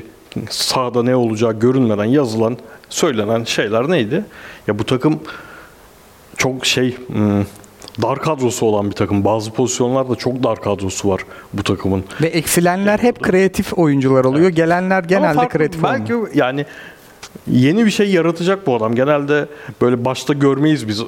[0.50, 2.56] sahada ne olacağı görünmeden yazılan
[2.88, 4.24] söylenen şeyler neydi?
[4.66, 5.20] Ya bu takım
[6.36, 7.44] çok şey hmm,
[8.02, 9.24] dar kadrosu olan bir takım.
[9.24, 11.20] Bazı pozisyonlarda çok dar kadrosu var
[11.52, 12.04] bu takımın.
[12.22, 14.48] Ve eksilenler hep kreatif oyuncular oluyor.
[14.48, 16.34] Gelenler Ama genelde farklı- kreatif Belki olmuyor.
[16.34, 16.66] yani
[17.50, 18.94] yeni bir şey yaratacak bu adam.
[18.94, 19.46] Genelde
[19.80, 21.04] böyle başta görmeyiz biz e,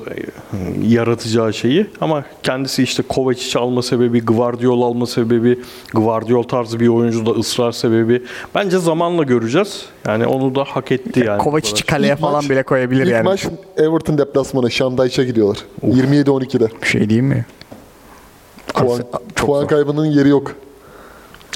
[0.88, 5.58] yaratacağı şeyi ama kendisi işte Kovacic alma sebebi, Guardiola alma sebebi,
[5.94, 8.22] Guardiola tarzı bir oyuncuda ısrar sebebi.
[8.54, 9.82] Bence zamanla göreceğiz.
[10.06, 11.38] Yani onu da hak etti yani.
[11.38, 13.24] Kovacic'i kaleye İlk falan maç- bile koyabilir İlk yani.
[13.24, 15.58] maç Everton deplasmanı Şandayş'a gidiyorlar.
[15.86, 16.68] 27-12'de.
[16.82, 17.46] Bir şey değil mi?
[18.74, 19.68] Puan, çok puan zor.
[19.68, 20.52] kaybının yeri yok.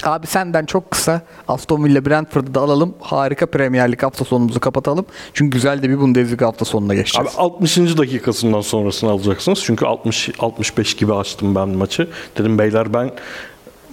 [0.03, 2.93] Abi senden çok kısa Aston Villa Brentford'u da alalım.
[2.99, 5.05] Harika Premier Lig hafta sonumuzu kapatalım.
[5.33, 7.31] Çünkü güzel de bir Bundesliga hafta sonuna Abi geçeceğiz.
[7.37, 7.77] 60.
[7.77, 9.59] dakikasından sonrasını alacaksınız.
[9.63, 12.07] Çünkü 60 65 gibi açtım ben maçı.
[12.37, 13.11] Dedim beyler ben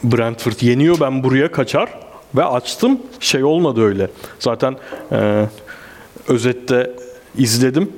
[0.04, 1.88] Brentford yeniyor ben buraya kaçar
[2.34, 3.00] ve açtım.
[3.20, 4.10] Şey olmadı öyle.
[4.38, 4.76] Zaten
[5.12, 5.46] e,
[6.28, 6.90] özette
[7.38, 7.92] izledim.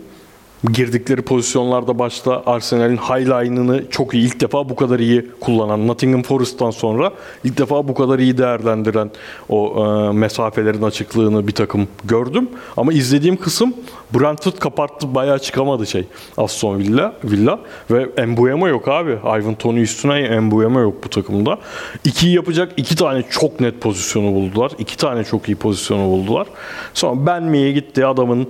[0.65, 6.71] Girdikleri pozisyonlarda başta Arsenal'in highline'ını çok iyi ilk defa bu kadar iyi kullanan Nottingham Forest'tan
[6.71, 7.13] sonra
[7.45, 9.11] ilk defa bu kadar iyi değerlendiren
[9.49, 12.49] o e, mesafelerin açıklığını bir takım gördüm.
[12.77, 13.75] Ama izlediğim kısım
[14.15, 16.05] Brentford kapattı bayağı çıkamadı şey
[16.37, 19.19] Aston Villa, Villa ve Mbuyema yok abi.
[19.25, 21.59] Ivan Toney üstüne Mbuyema yok bu takımda.
[22.05, 24.73] İkiyi yapacak iki tane çok net pozisyonu buldular.
[24.79, 26.47] İki tane çok iyi pozisyonu buldular.
[26.95, 28.49] Sonra Benmi'ye gitti adamın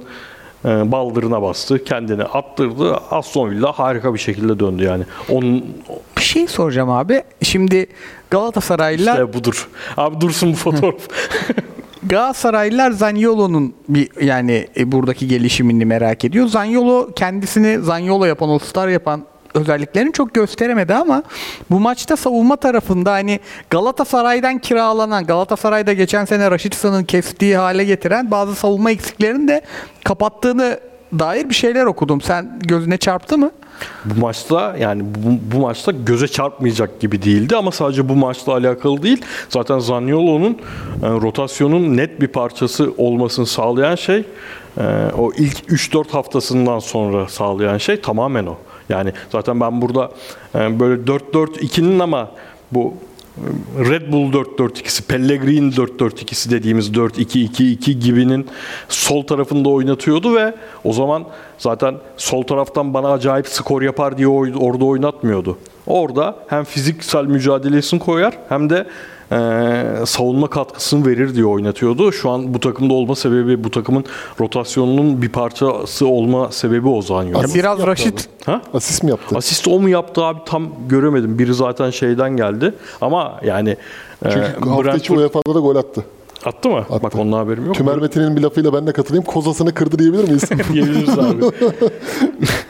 [0.64, 1.84] baldırına bastı.
[1.84, 2.96] Kendini attırdı.
[3.10, 5.04] Aston Villa harika bir şekilde döndü yani.
[5.30, 5.64] Onun
[6.16, 7.22] Bir şey soracağım abi.
[7.42, 7.86] Şimdi
[8.30, 9.68] Galatasaraylılar işte budur.
[9.96, 10.94] Abi dursun bu fotoğraf.
[12.02, 16.46] Galatasaraylılar Zaniolo'nun bir yani e, buradaki gelişimini merak ediyor.
[16.46, 21.22] Zaniolo kendisini Zaniolo yapan, All-Star yapan özelliklerini çok gösteremedi ama
[21.70, 28.54] bu maçta savunma tarafında hani Galatasaray'dan kiralanan, Galatasaray'da geçen sene Raşitsa'nın kestiği hale getiren bazı
[28.54, 29.62] savunma eksiklerini de
[30.04, 30.80] kapattığını
[31.18, 32.20] dair bir şeyler okudum.
[32.20, 33.50] Sen gözüne çarptı mı?
[34.04, 39.02] bu maçta yani bu, bu maçta göze çarpmayacak gibi değildi ama sadece bu maçla alakalı
[39.02, 39.22] değil.
[39.48, 40.58] Zaten Zaniolo'nun
[41.02, 44.24] e, rotasyonun net bir parçası olmasını sağlayan şey
[44.78, 44.82] e,
[45.18, 48.56] o ilk 3-4 haftasından sonra sağlayan şey tamamen o.
[48.88, 50.10] Yani zaten ben burada
[50.54, 52.30] e, böyle 4-4-2'nin ama
[52.72, 52.94] bu
[53.36, 58.46] e, Red Bull 4-4-2'si, Pellegrini 4-4-2'si dediğimiz 4-2-2-2 gibinin
[58.88, 61.24] sol tarafında oynatıyordu ve o zaman
[61.58, 65.58] zaten sol taraftan bana acayip skor yapar diye orada oynatmıyordu.
[65.86, 68.86] Orada hem fiziksel mücadelesini koyar hem de
[70.06, 72.12] savunma katkısını verir diye oynatıyordu.
[72.12, 74.04] Şu an bu takımda olma sebebi, bu takımın
[74.40, 77.38] rotasyonunun bir parçası olma sebebi o Zaniolo.
[77.38, 78.62] Asist Biraz Raşit Ha?
[78.74, 79.36] Asist mi yaptı?
[79.36, 81.38] Asist o mu yaptı abi tam göremedim.
[81.38, 82.74] Biri zaten şeyden geldi.
[83.00, 83.70] Ama yani
[84.24, 86.04] e, Çünkü hafta içi Brentford- UEFA'da da gol attı.
[86.44, 86.84] Attı mı?
[87.02, 87.74] Bak onun haberim yok.
[87.74, 89.24] Tümer Metin'in bir lafıyla ben de katılayım.
[89.24, 90.42] Kozasını kırdı diyebilir miyiz?
[90.72, 91.44] Diyebiliriz abi.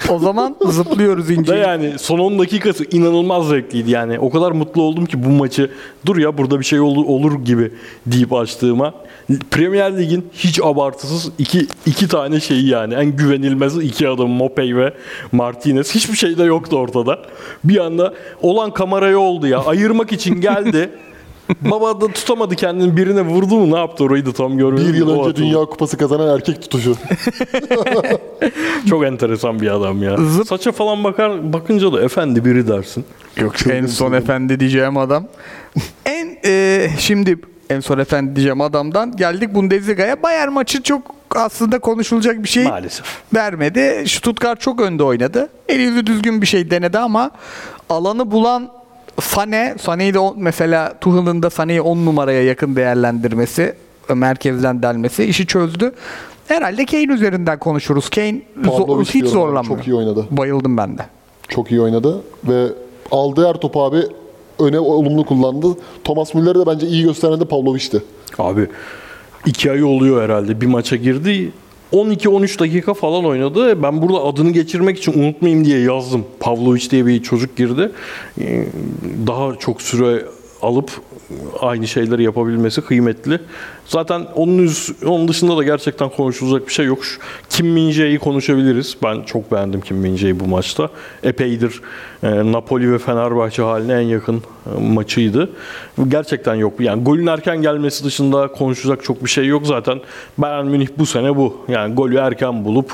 [0.09, 1.55] o zaman zıplıyoruz Da ince.
[1.55, 4.19] yani son 10 dakikası inanılmaz zevkliydi yani.
[4.19, 5.71] O kadar mutlu oldum ki bu maçı
[6.07, 7.73] dur ya burada bir şey olur, olur gibi
[8.07, 8.95] deyip açtığıma.
[9.51, 12.95] Premier Lig'in hiç abartısız iki, iki tane şeyi yani.
[12.95, 14.95] En güvenilmez iki adam Mopey ve
[15.33, 15.95] Martinez.
[15.95, 17.19] Hiçbir şey de yoktu ortada.
[17.65, 19.59] Bir anda olan kameraya oldu ya.
[19.65, 20.91] Ayırmak için geldi.
[21.71, 24.93] Baba da tutamadı kendini birine vurdu mu ne yaptı orayı da tam görmedim.
[24.93, 25.37] bir yıl önce atıldı.
[25.37, 26.95] Dünya Kupası kazanan erkek tutuşu.
[28.91, 30.15] Çok enteresan bir adam ya.
[30.15, 33.05] Zıp- Saça falan bakar bakınca da efendi biri dersin.
[33.37, 35.25] Yok en son efendi diyeceğim adam.
[36.07, 37.39] en e, şimdi
[37.71, 40.23] en son efendi diyeceğim adamdan geldik Bundesliga'ya.
[40.23, 41.03] Bayern maçı çok
[41.35, 43.07] aslında konuşulacak bir şey Maalesef.
[43.35, 44.05] vermedi.
[44.09, 45.49] Stuttgart çok önde oynadı.
[45.69, 47.31] El yüzü düzgün bir şey denedi ama
[47.91, 48.69] alanı bulan
[49.21, 53.75] Sane, Sane'yi de o- mesela Tuchel'ın da Sane'yi 10 numaraya yakın değerlendirmesi,
[54.15, 55.93] merkezden delmesi işi çözdü.
[56.49, 58.09] Herhalde Kane üzerinden konuşuruz.
[58.11, 59.79] Kane zo- Pavlovic hiç zorlanmıyor.
[59.79, 60.27] çok iyi oynadı.
[60.31, 61.03] Bayıldım ben de.
[61.49, 62.67] Çok iyi oynadı ve
[63.11, 63.99] aldığı her topu abi
[64.59, 65.67] öne olumlu kullandı.
[66.05, 68.03] Thomas Müller'i de bence iyi gösteren de Pavlovic'ti.
[68.39, 68.67] Abi
[69.47, 71.53] iki ay oluyor herhalde bir maça girdi.
[71.93, 73.83] 12-13 dakika falan oynadı.
[73.83, 76.25] Ben burada adını geçirmek için unutmayayım diye yazdım.
[76.41, 77.91] Pavlovic diye bir çocuk girdi.
[78.41, 78.65] Ee,
[79.27, 80.25] Daha çok süre
[80.63, 80.91] alıp
[81.61, 83.41] aynı şeyleri yapabilmesi kıymetli.
[83.89, 86.99] Zaten onun, üz- onun dışında da gerçekten konuşulacak bir şey yok.
[87.51, 88.97] Kim Min-jae'yi konuşabiliriz.
[89.03, 90.89] Ben çok beğendim Kim Min-jae'yi bu maçta.
[91.23, 91.81] Epeydir
[92.23, 94.37] e, Napoli ve Fenerbahçe haline en yakın
[94.77, 95.51] e, maçıydı.
[96.09, 96.81] Gerçekten yok.
[96.81, 100.01] Yani golün erken gelmesi dışında konuşacak çok bir şey yok zaten.
[100.39, 101.57] Bayern Münih bu sene bu.
[101.69, 102.93] Yani golü erken bulup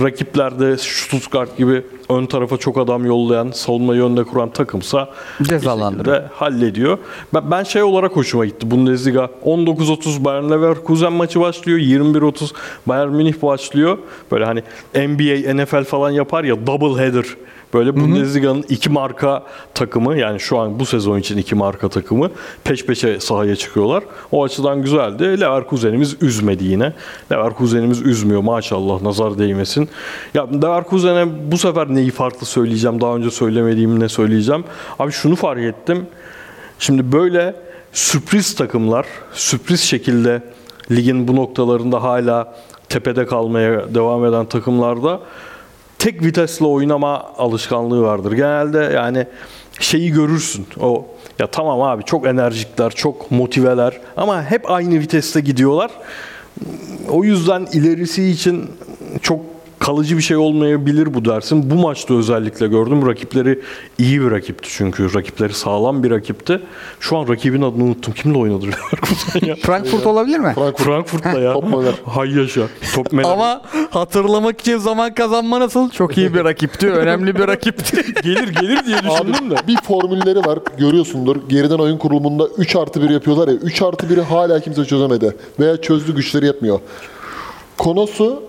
[0.00, 5.08] rakiplerde Stuttgart gibi ön tarafa çok adam yollayan, savunmayı önde kuran takımsa
[5.42, 6.22] Cezalandırıyor.
[6.34, 6.98] hallediyor.
[7.34, 8.70] Ben, ben şey olarak hoşuma gitti.
[8.70, 11.78] Bundesliga 19.30 Bayern Leverkusen maçı başlıyor.
[11.78, 12.52] 21.30
[12.86, 13.98] Bayern Münih başlıyor.
[14.30, 14.62] Böyle hani
[14.94, 17.24] NBA, NFL falan yapar ya double header.
[17.74, 19.42] Böyle Bundesliga'nın iki marka
[19.74, 22.30] takımı yani şu an bu sezon için iki marka takımı
[22.64, 24.04] peş peşe sahaya çıkıyorlar.
[24.32, 25.40] O açıdan güzeldi.
[25.40, 26.92] Leverkusen'imiz üzmedi yine.
[27.32, 29.88] Leverkusen'imiz üzmüyor maşallah nazar değmesin.
[30.34, 34.64] Ya Leverkusen'e bu sefer neyi farklı söyleyeceğim daha önce söylemediğimi ne söyleyeceğim.
[34.98, 36.06] Abi şunu fark ettim.
[36.78, 37.54] Şimdi böyle
[37.94, 40.42] sürpriz takımlar, sürpriz şekilde
[40.90, 42.54] ligin bu noktalarında hala
[42.88, 45.20] tepede kalmaya devam eden takımlarda
[45.98, 48.32] tek vitesle oynama alışkanlığı vardır.
[48.32, 49.26] Genelde yani
[49.80, 50.66] şeyi görürsün.
[50.80, 51.06] O
[51.38, 55.90] ya tamam abi çok enerjikler, çok motiveler ama hep aynı viteste gidiyorlar.
[57.08, 58.70] O yüzden ilerisi için
[59.22, 59.40] çok
[59.78, 61.70] kalıcı bir şey olmayabilir bu dersin.
[61.70, 63.06] Bu maçta özellikle gördüm.
[63.06, 63.60] Rakipleri
[63.98, 65.14] iyi bir rakipti çünkü.
[65.14, 66.60] Rakipleri sağlam bir rakipti.
[67.00, 68.14] Şu an rakibin adını unuttum.
[68.14, 69.56] Kimle oynadı Leverkusen ya?
[69.56, 70.52] Frankfurt olabilir mi?
[70.54, 71.52] Frankfurt Frankfurt'ta ya.
[71.52, 72.06] Top.
[72.06, 72.62] Hay yaşa.
[72.94, 73.14] Top.
[73.24, 75.90] Ama hatırlamak için zaman kazanma nasıl?
[75.90, 76.90] Çok iyi bir rakipti.
[76.90, 77.96] Önemli bir rakipti.
[78.22, 79.54] gelir gelir diye düşündüm de.
[79.66, 81.36] bir formülleri var görüyorsundur.
[81.48, 83.54] Geriden oyun kurulumunda 3 artı 1 yapıyorlar ya.
[83.54, 85.36] 3 artı 1'i hala kimse çözemedi.
[85.60, 86.80] Veya çözdü güçleri yetmiyor.
[87.78, 88.42] Konosu,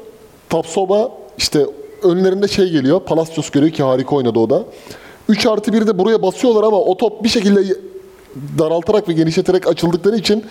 [0.49, 1.65] Tapsoba işte
[2.03, 2.99] önlerinde şey geliyor.
[2.99, 4.63] Palacios geliyor ki harika oynadı o da.
[5.29, 7.77] 3 artı 1 de buraya basıyorlar ama o top bir şekilde
[8.59, 10.45] daraltarak ve genişleterek açıldıkları için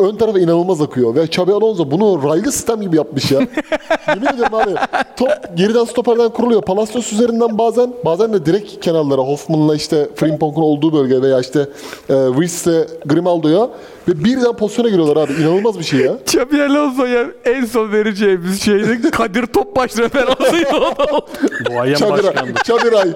[0.00, 1.14] ön tarafa inanılmaz akıyor.
[1.14, 3.40] Ve Xabi Alonso bunu raylı sistem gibi yapmış ya.
[4.08, 4.74] Yemin ederim abi.
[5.16, 6.62] Top geriden stoperden kuruluyor.
[6.62, 11.68] Palacios üzerinden bazen bazen de direkt kenarlara Hoffman'la işte Frimpong'un olduğu bölge veya işte
[12.10, 13.68] e, Wirtz'e Grimaldo'ya
[14.08, 15.32] ve birden pozisyona giriyorlar abi.
[15.32, 16.12] İnanılmaz bir şey ya.
[16.26, 21.26] Xabi Alonso'ya en son vereceğimiz şeydi Kadir Topbaş referansıydı o da oldu.
[21.64, 22.24] Duayen Çadıray.
[22.24, 22.52] başkandı.
[22.64, 23.08] Çadıray.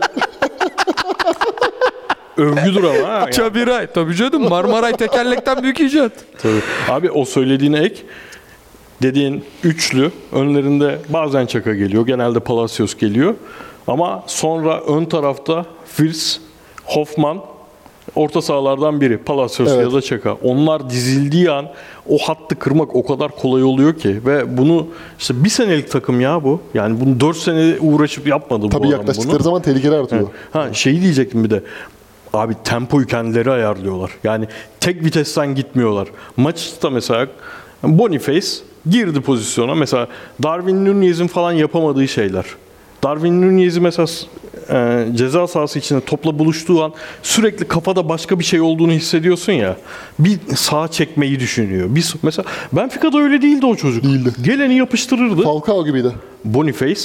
[2.37, 3.31] Övgüdür ama ha.
[3.31, 3.87] Çabiray.
[3.87, 6.13] Tabii canım Marmaray tekerlekten büyük icat.
[6.43, 6.61] Tabii.
[6.89, 8.03] Abi o söylediğine ek
[9.03, 12.07] dediğin üçlü önlerinde bazen Çaka geliyor.
[12.07, 13.35] Genelde Palacios geliyor.
[13.87, 16.39] Ama sonra ön tarafta Fils,
[16.85, 17.39] Hoffman
[18.15, 19.19] orta sahalardan biri.
[19.19, 19.87] Palacios Evet.
[19.87, 20.33] ya da Çaka.
[20.33, 21.67] Onlar dizildiği an
[22.09, 24.87] o hattı kırmak o kadar kolay oluyor ki ve bunu
[25.19, 26.61] işte bir senelik takım ya bu.
[26.75, 29.43] Yani bunu 4 sene uğraşıp yapmadı bu Tabii adam yaklaştıkları bunu.
[29.45, 30.29] zaman tehlikeler artıyor.
[30.53, 31.63] Ha şeyi diyecektim bir de.
[32.35, 34.11] Abi tempoyu kendileri ayarlıyorlar.
[34.25, 34.47] Yani
[34.81, 36.09] tek vitesten gitmiyorlar.
[36.37, 37.27] Maçta mesela
[37.83, 38.49] Boniface
[38.91, 39.75] girdi pozisyona.
[39.75, 40.09] Mesela
[40.43, 42.45] Darwin Nunez'in falan yapamadığı şeyler.
[43.03, 44.07] Darwin Nunez'i mesela
[44.71, 49.77] e, ceza sahası içinde topla buluştuğu an sürekli kafada başka bir şey olduğunu hissediyorsun ya.
[50.19, 51.95] Bir sağa çekmeyi düşünüyor.
[51.95, 54.05] Bir, mesela Benfica'da öyle değildi o çocuk.
[54.05, 54.33] Değildi.
[54.43, 55.43] Geleni yapıştırırdı.
[55.43, 56.13] Falcao gibiydi.
[56.45, 57.01] Boniface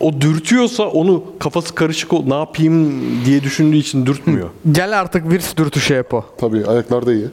[0.00, 4.48] o dürtüyorsa onu kafası karışık o ne yapayım diye düşündüğü için dürtmüyor.
[4.72, 6.24] Gel artık bir dürtüşe yap o.
[6.38, 7.26] Tabii ayaklarda iyi.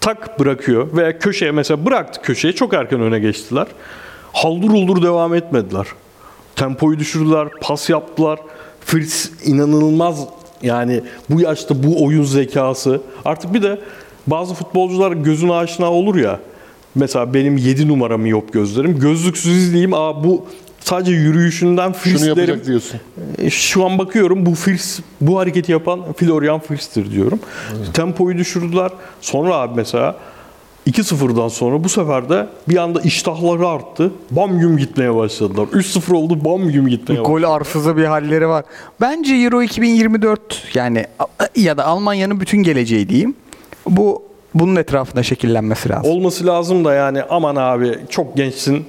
[0.00, 3.66] Tak bırakıyor veya köşeye mesela bıraktı köşeye çok erken öne geçtiler.
[4.32, 5.86] Haldur uldur devam etmediler.
[6.56, 8.38] Tempoyu düşürdüler, pas yaptılar.
[8.80, 10.26] Fritz inanılmaz
[10.62, 13.00] yani bu yaşta bu oyun zekası.
[13.24, 13.80] Artık bir de
[14.26, 16.40] bazı futbolcular gözüne aşina olur ya.
[16.94, 18.98] Mesela benim 7 numaramı yok gözlerim.
[18.98, 19.94] Gözlüksüz izleyeyim.
[19.94, 20.46] Aa bu
[20.80, 23.00] sadece yürüyüşünden Fritz Şunu yapacak diyorsun.
[23.38, 27.38] E, Şu an bakıyorum bu Fils, bu hareketi yapan Florian Fils'tir diyorum.
[27.94, 28.90] Tempoyu düşürdüler.
[29.20, 30.16] Sonra abi mesela
[30.86, 34.12] 2-0'dan sonra bu sefer de bir anda iştahları arttı.
[34.30, 35.62] Bam güm gitmeye başladılar.
[35.66, 37.40] 3-0 oldu bam güm gitmeye başladılar.
[37.40, 38.64] Gol arsızı bir halleri var.
[39.00, 41.06] Bence Euro 2024 yani
[41.56, 43.34] ya da Almanya'nın bütün geleceği diyeyim.
[43.86, 44.22] Bu
[44.54, 46.10] bunun etrafında şekillenmesi lazım.
[46.12, 48.84] Olması lazım da yani aman abi çok gençsin.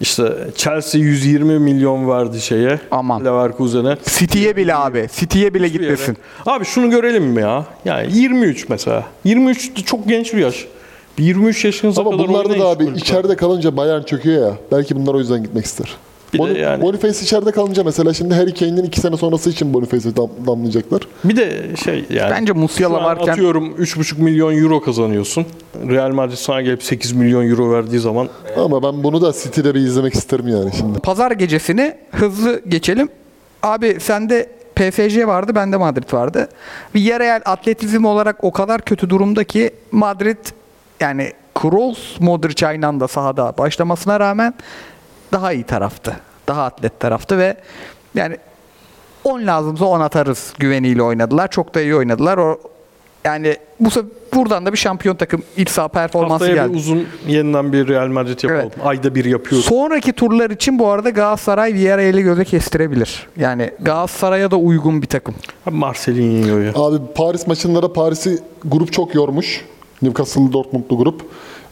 [0.00, 2.80] İşte Chelsea 120 milyon verdi şeye.
[2.90, 3.24] Aman.
[3.24, 3.96] Leverkusen'e.
[4.18, 5.08] City'ye bile abi.
[5.16, 5.92] City'ye bile Hiçbir yere.
[5.92, 6.16] gitmesin.
[6.46, 7.64] Abi şunu görelim mi ya?
[7.84, 9.04] Yani 23 mesela.
[9.24, 10.66] 23 de çok genç bir yaş.
[11.18, 14.54] Bir 23 yaşınıza Ama kadar bunlarda da abi içeride kalınca Bayern çöküyor ya.
[14.72, 15.96] Belki bunlar o yüzden gitmek ister.
[16.34, 19.74] Bir de Boni- yani- Boniface içeride kalınca mesela şimdi Harry Kane'in iki sene sonrası için
[19.74, 21.00] Boniface'i dam, damlayacaklar.
[21.24, 22.30] Bir de şey yani.
[22.30, 25.46] Bence Musiala varken- Atıyorum 3,5 milyon euro kazanıyorsun.
[25.88, 29.80] Real Madrid sana gelip 8 milyon euro verdiği zaman Ama ben bunu da City'de bir
[29.80, 30.98] izlemek isterim yani şimdi.
[30.98, 33.08] Pazar gecesini hızlı geçelim.
[33.62, 36.48] Abi sende PSG vardı, bende Madrid vardı.
[36.94, 40.36] Villarreal atletizm olarak o kadar kötü durumda ki Madrid
[41.00, 44.54] yani Kroos, Modric aynı anda sahada başlamasına rağmen
[45.32, 46.16] daha iyi taraftı.
[46.48, 47.56] Daha atlet taraftı ve
[48.14, 48.36] yani
[49.24, 51.50] 10 lazımsa 10 atarız güveniyle oynadılar.
[51.50, 52.38] Çok da iyi oynadılar.
[52.38, 52.60] O
[53.24, 53.88] yani bu
[54.34, 56.72] buradan da bir şampiyon takım iç saha performansı haftaya geldi.
[56.72, 58.72] bir uzun yeniden bir Real Madrid yapalım.
[58.76, 58.86] Evet.
[58.86, 59.66] Ayda bir yapıyoruz.
[59.66, 63.26] Sonraki turlar için bu arada Galatasaray Villarreal'i göze kestirebilir.
[63.36, 65.34] Yani Galatasaray'a da uygun bir takım.
[65.70, 66.72] Marcelinho'ya.
[66.74, 69.64] Abi Paris maçında da Paris'i grup çok yormuş.
[70.02, 71.22] Newcastle Dortmund'lu grup.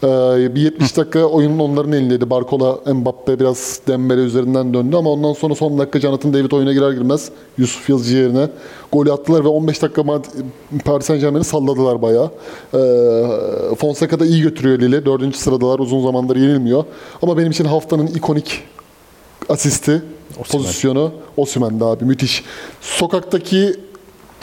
[0.04, 2.30] Ee, bir 70 dakika oyunun onların elindeydi.
[2.30, 6.92] Barcola, Mbappe biraz Dembele üzerinden döndü ama ondan sonra son dakika Jonathan David oyuna girer
[6.92, 8.48] girmez Yusuf Yazıcı yerine
[8.92, 10.04] golü attılar ve 15 dakika
[10.84, 12.30] Paris Saint Germain'i salladılar bayağı.
[12.74, 15.06] Ee, Fonseca da iyi götürüyor Lille.
[15.06, 15.78] Dördüncü sıradalar.
[15.78, 16.84] Uzun zamandır yenilmiyor.
[17.22, 18.62] Ama benim için haftanın ikonik
[19.48, 20.02] asisti,
[20.52, 22.04] pozisyonu Osimhen'di abi.
[22.04, 22.44] Müthiş.
[22.80, 23.76] Sokaktaki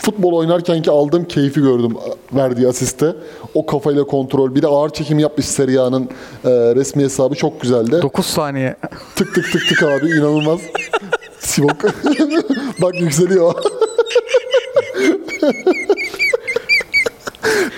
[0.01, 1.97] futbol oynarkenki aldığım keyfi gördüm
[2.33, 3.15] verdiği asiste.
[3.53, 4.55] O kafayla kontrol.
[4.55, 6.09] Bir de ağır çekim yapmış Serie A'nın
[6.45, 8.01] e, resmi hesabı çok güzeldi.
[8.01, 8.75] 9 saniye.
[9.15, 10.59] Tık tık tık tık abi inanılmaz.
[11.39, 11.83] Sivok.
[12.81, 13.53] Bak yükseliyor.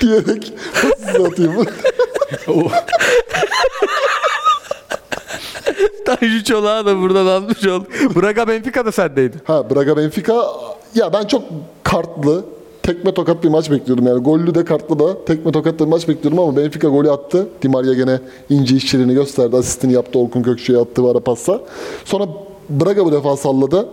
[0.01, 0.53] Diyerek
[0.97, 1.65] size atayım.
[6.05, 7.88] Tanju Çolak'a da buradan almış olduk.
[8.15, 9.38] Braga Benfica'da sendeydi.
[9.43, 10.34] Ha Braga Benfica
[10.95, 11.43] ya ben çok
[11.83, 12.43] kartlı
[12.83, 16.39] tekme tokat bir maç bekliyordum yani gollü de kartlı da tekme tokat bir maç bekliyordum
[16.39, 17.47] ama Benfica golü attı.
[17.61, 18.19] Di Maria gene
[18.49, 19.57] ince işçiliğini gösterdi.
[19.57, 21.61] Asistini yaptı Orkun Kökçü'ye attığı ara passa.
[22.05, 22.27] Sonra
[22.69, 23.87] Braga bu defa salladı.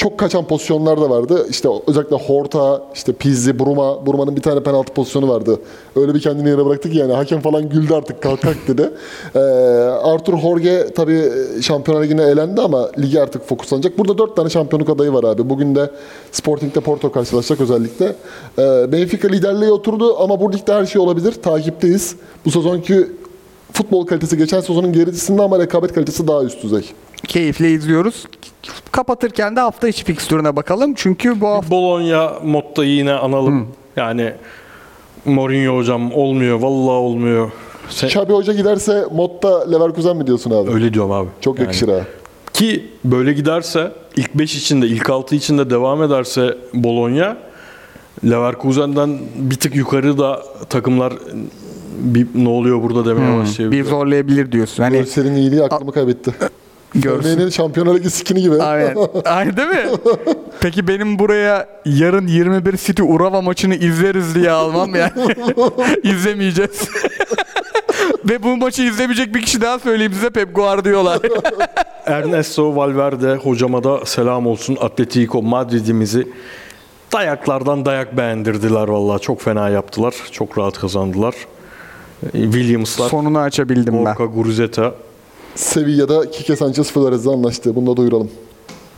[0.00, 1.46] Çok kaçan pozisyonlar da vardı.
[1.50, 4.06] İşte özellikle Horta, işte Pizzi, Bruma.
[4.06, 5.60] Bruma'nın bir tane penaltı pozisyonu vardı.
[5.96, 8.90] Öyle bir kendini yere bıraktı ki yani hakem falan güldü artık kalk kalk dedi.
[9.34, 11.30] Ee, Arthur Jorge tabii
[11.62, 13.98] Şampiyonlar Ligi'ne elendi ama ligi artık fokuslanacak.
[13.98, 15.50] Burada dört tane şampiyonluk adayı var abi.
[15.50, 15.90] Bugün de
[16.32, 18.06] Sporting'de Porto karşılaşacak özellikle.
[18.58, 21.32] Ee, Benfica liderliğe oturdu ama bu ligde her şey olabilir.
[21.32, 22.16] Takipteyiz.
[22.44, 23.06] Bu sezonki
[23.72, 26.84] futbol kalitesi geçen sezonun gerisinde ama rekabet kalitesi daha üst düzey.
[27.28, 28.26] Keyifle izliyoruz.
[28.92, 30.94] Kapatırken de hafta içi fikstürüne bakalım.
[30.96, 33.68] Çünkü bu hafta Bologna Motta'yı yine analım.
[33.96, 34.32] Yani
[35.24, 36.60] Mourinho hocam olmuyor.
[36.60, 37.50] Vallahi olmuyor.
[37.88, 40.70] Sen- Xabi Hoca giderse Motta Leverkusen mi diyorsun abi?
[40.70, 41.28] Öyle diyorum abi.
[41.40, 41.64] Çok Yani.
[41.66, 42.00] yakışır ha.
[42.52, 47.36] Ki böyle giderse ilk 5 içinde, ilk 6 içinde devam ederse Bologna
[48.24, 51.12] Leverkusen'den bir tık yukarı da takımlar
[51.98, 53.84] bir ne oluyor burada demeye başlayabilir.
[53.84, 54.82] bir zorlayabilir diyorsun.
[54.82, 56.34] Hani Görsel'in iyiliği aklımı kaybetti.
[56.94, 57.28] Görsün.
[57.28, 58.62] Örneğin Şampiyonlar Ligi skini gibi.
[58.62, 58.96] Aynen.
[59.24, 59.84] Aynen değil mi?
[60.60, 65.12] Peki benim buraya yarın 21 City Urava maçını izleriz diye almam yani.
[66.02, 66.88] İzlemeyeceğiz.
[68.28, 71.20] Ve bu maçı izlemeyecek bir kişi daha söyleyeyim size Pep Guardiola.
[72.06, 74.78] Ernesto Valverde hocama da selam olsun.
[74.80, 76.28] Atletico Madrid'imizi
[77.12, 79.22] dayaklardan dayak beğendirdiler vallahi.
[79.22, 80.14] Çok fena yaptılar.
[80.32, 81.34] Çok rahat kazandılar.
[82.32, 84.04] Williams'lar, Sonunu açabildim ben.
[84.04, 84.94] Borca Gurzeta.
[85.54, 87.76] Sevilla'da Kike Sanchez Flores'le anlaştı.
[87.76, 88.30] Bunu da duyuralım.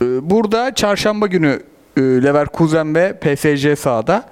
[0.02, 1.60] Ee, Burada çarşamba günü
[1.96, 4.24] e, Leverkusen ve PSG sahada.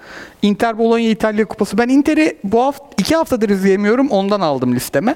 [0.42, 1.78] Inter Bologna İtalya Kupası.
[1.78, 4.08] Ben Inter'i bu hafta iki haftadır izleyemiyorum.
[4.08, 5.14] Ondan aldım listeme.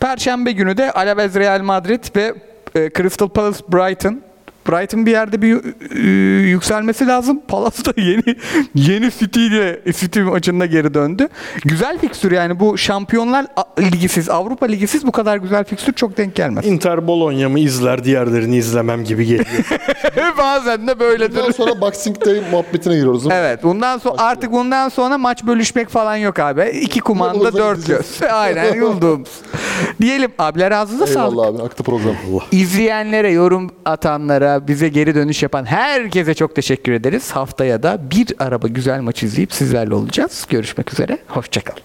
[0.00, 2.34] Perşembe günü de Alaves Real Madrid ve
[2.74, 4.20] e, Crystal Palace Brighton.
[4.68, 5.60] Brighton bir yerde bir
[5.96, 7.40] e, yükselmesi lazım.
[7.48, 8.36] Palace da yeni
[8.74, 11.28] yeni City ile City maçında geri döndü.
[11.64, 13.46] Güzel fikstür yani bu Şampiyonlar
[13.80, 16.66] Ligisiz, Avrupa Ligisiz bu kadar güzel fikstür çok denk gelmez.
[16.66, 19.46] Inter Bologna'mı izler, diğerlerini izlemem gibi geliyor.
[20.38, 21.36] Bazen de böyledir.
[21.38, 23.26] Bundan sonra Boxing Day muhabbetine giriyoruz.
[23.30, 26.70] Evet bundan sonra artık bundan sonra maç bölüşmek falan yok abi.
[26.82, 28.22] İki kumanda dört göz.
[28.32, 29.28] Aynen yıldığımız.
[30.00, 31.32] Diyelim abiler ağzınıza sağlık.
[31.32, 31.62] Eyvallah abi.
[31.62, 32.14] Aktı program.
[32.52, 37.30] İzleyenlere, yorum atanlara, bize geri dönüş yapan herkese çok teşekkür ederiz.
[37.30, 40.46] Haftaya da bir araba güzel maç izleyip sizlerle olacağız.
[40.50, 41.18] Görüşmek üzere.
[41.28, 41.82] Hoşçakalın.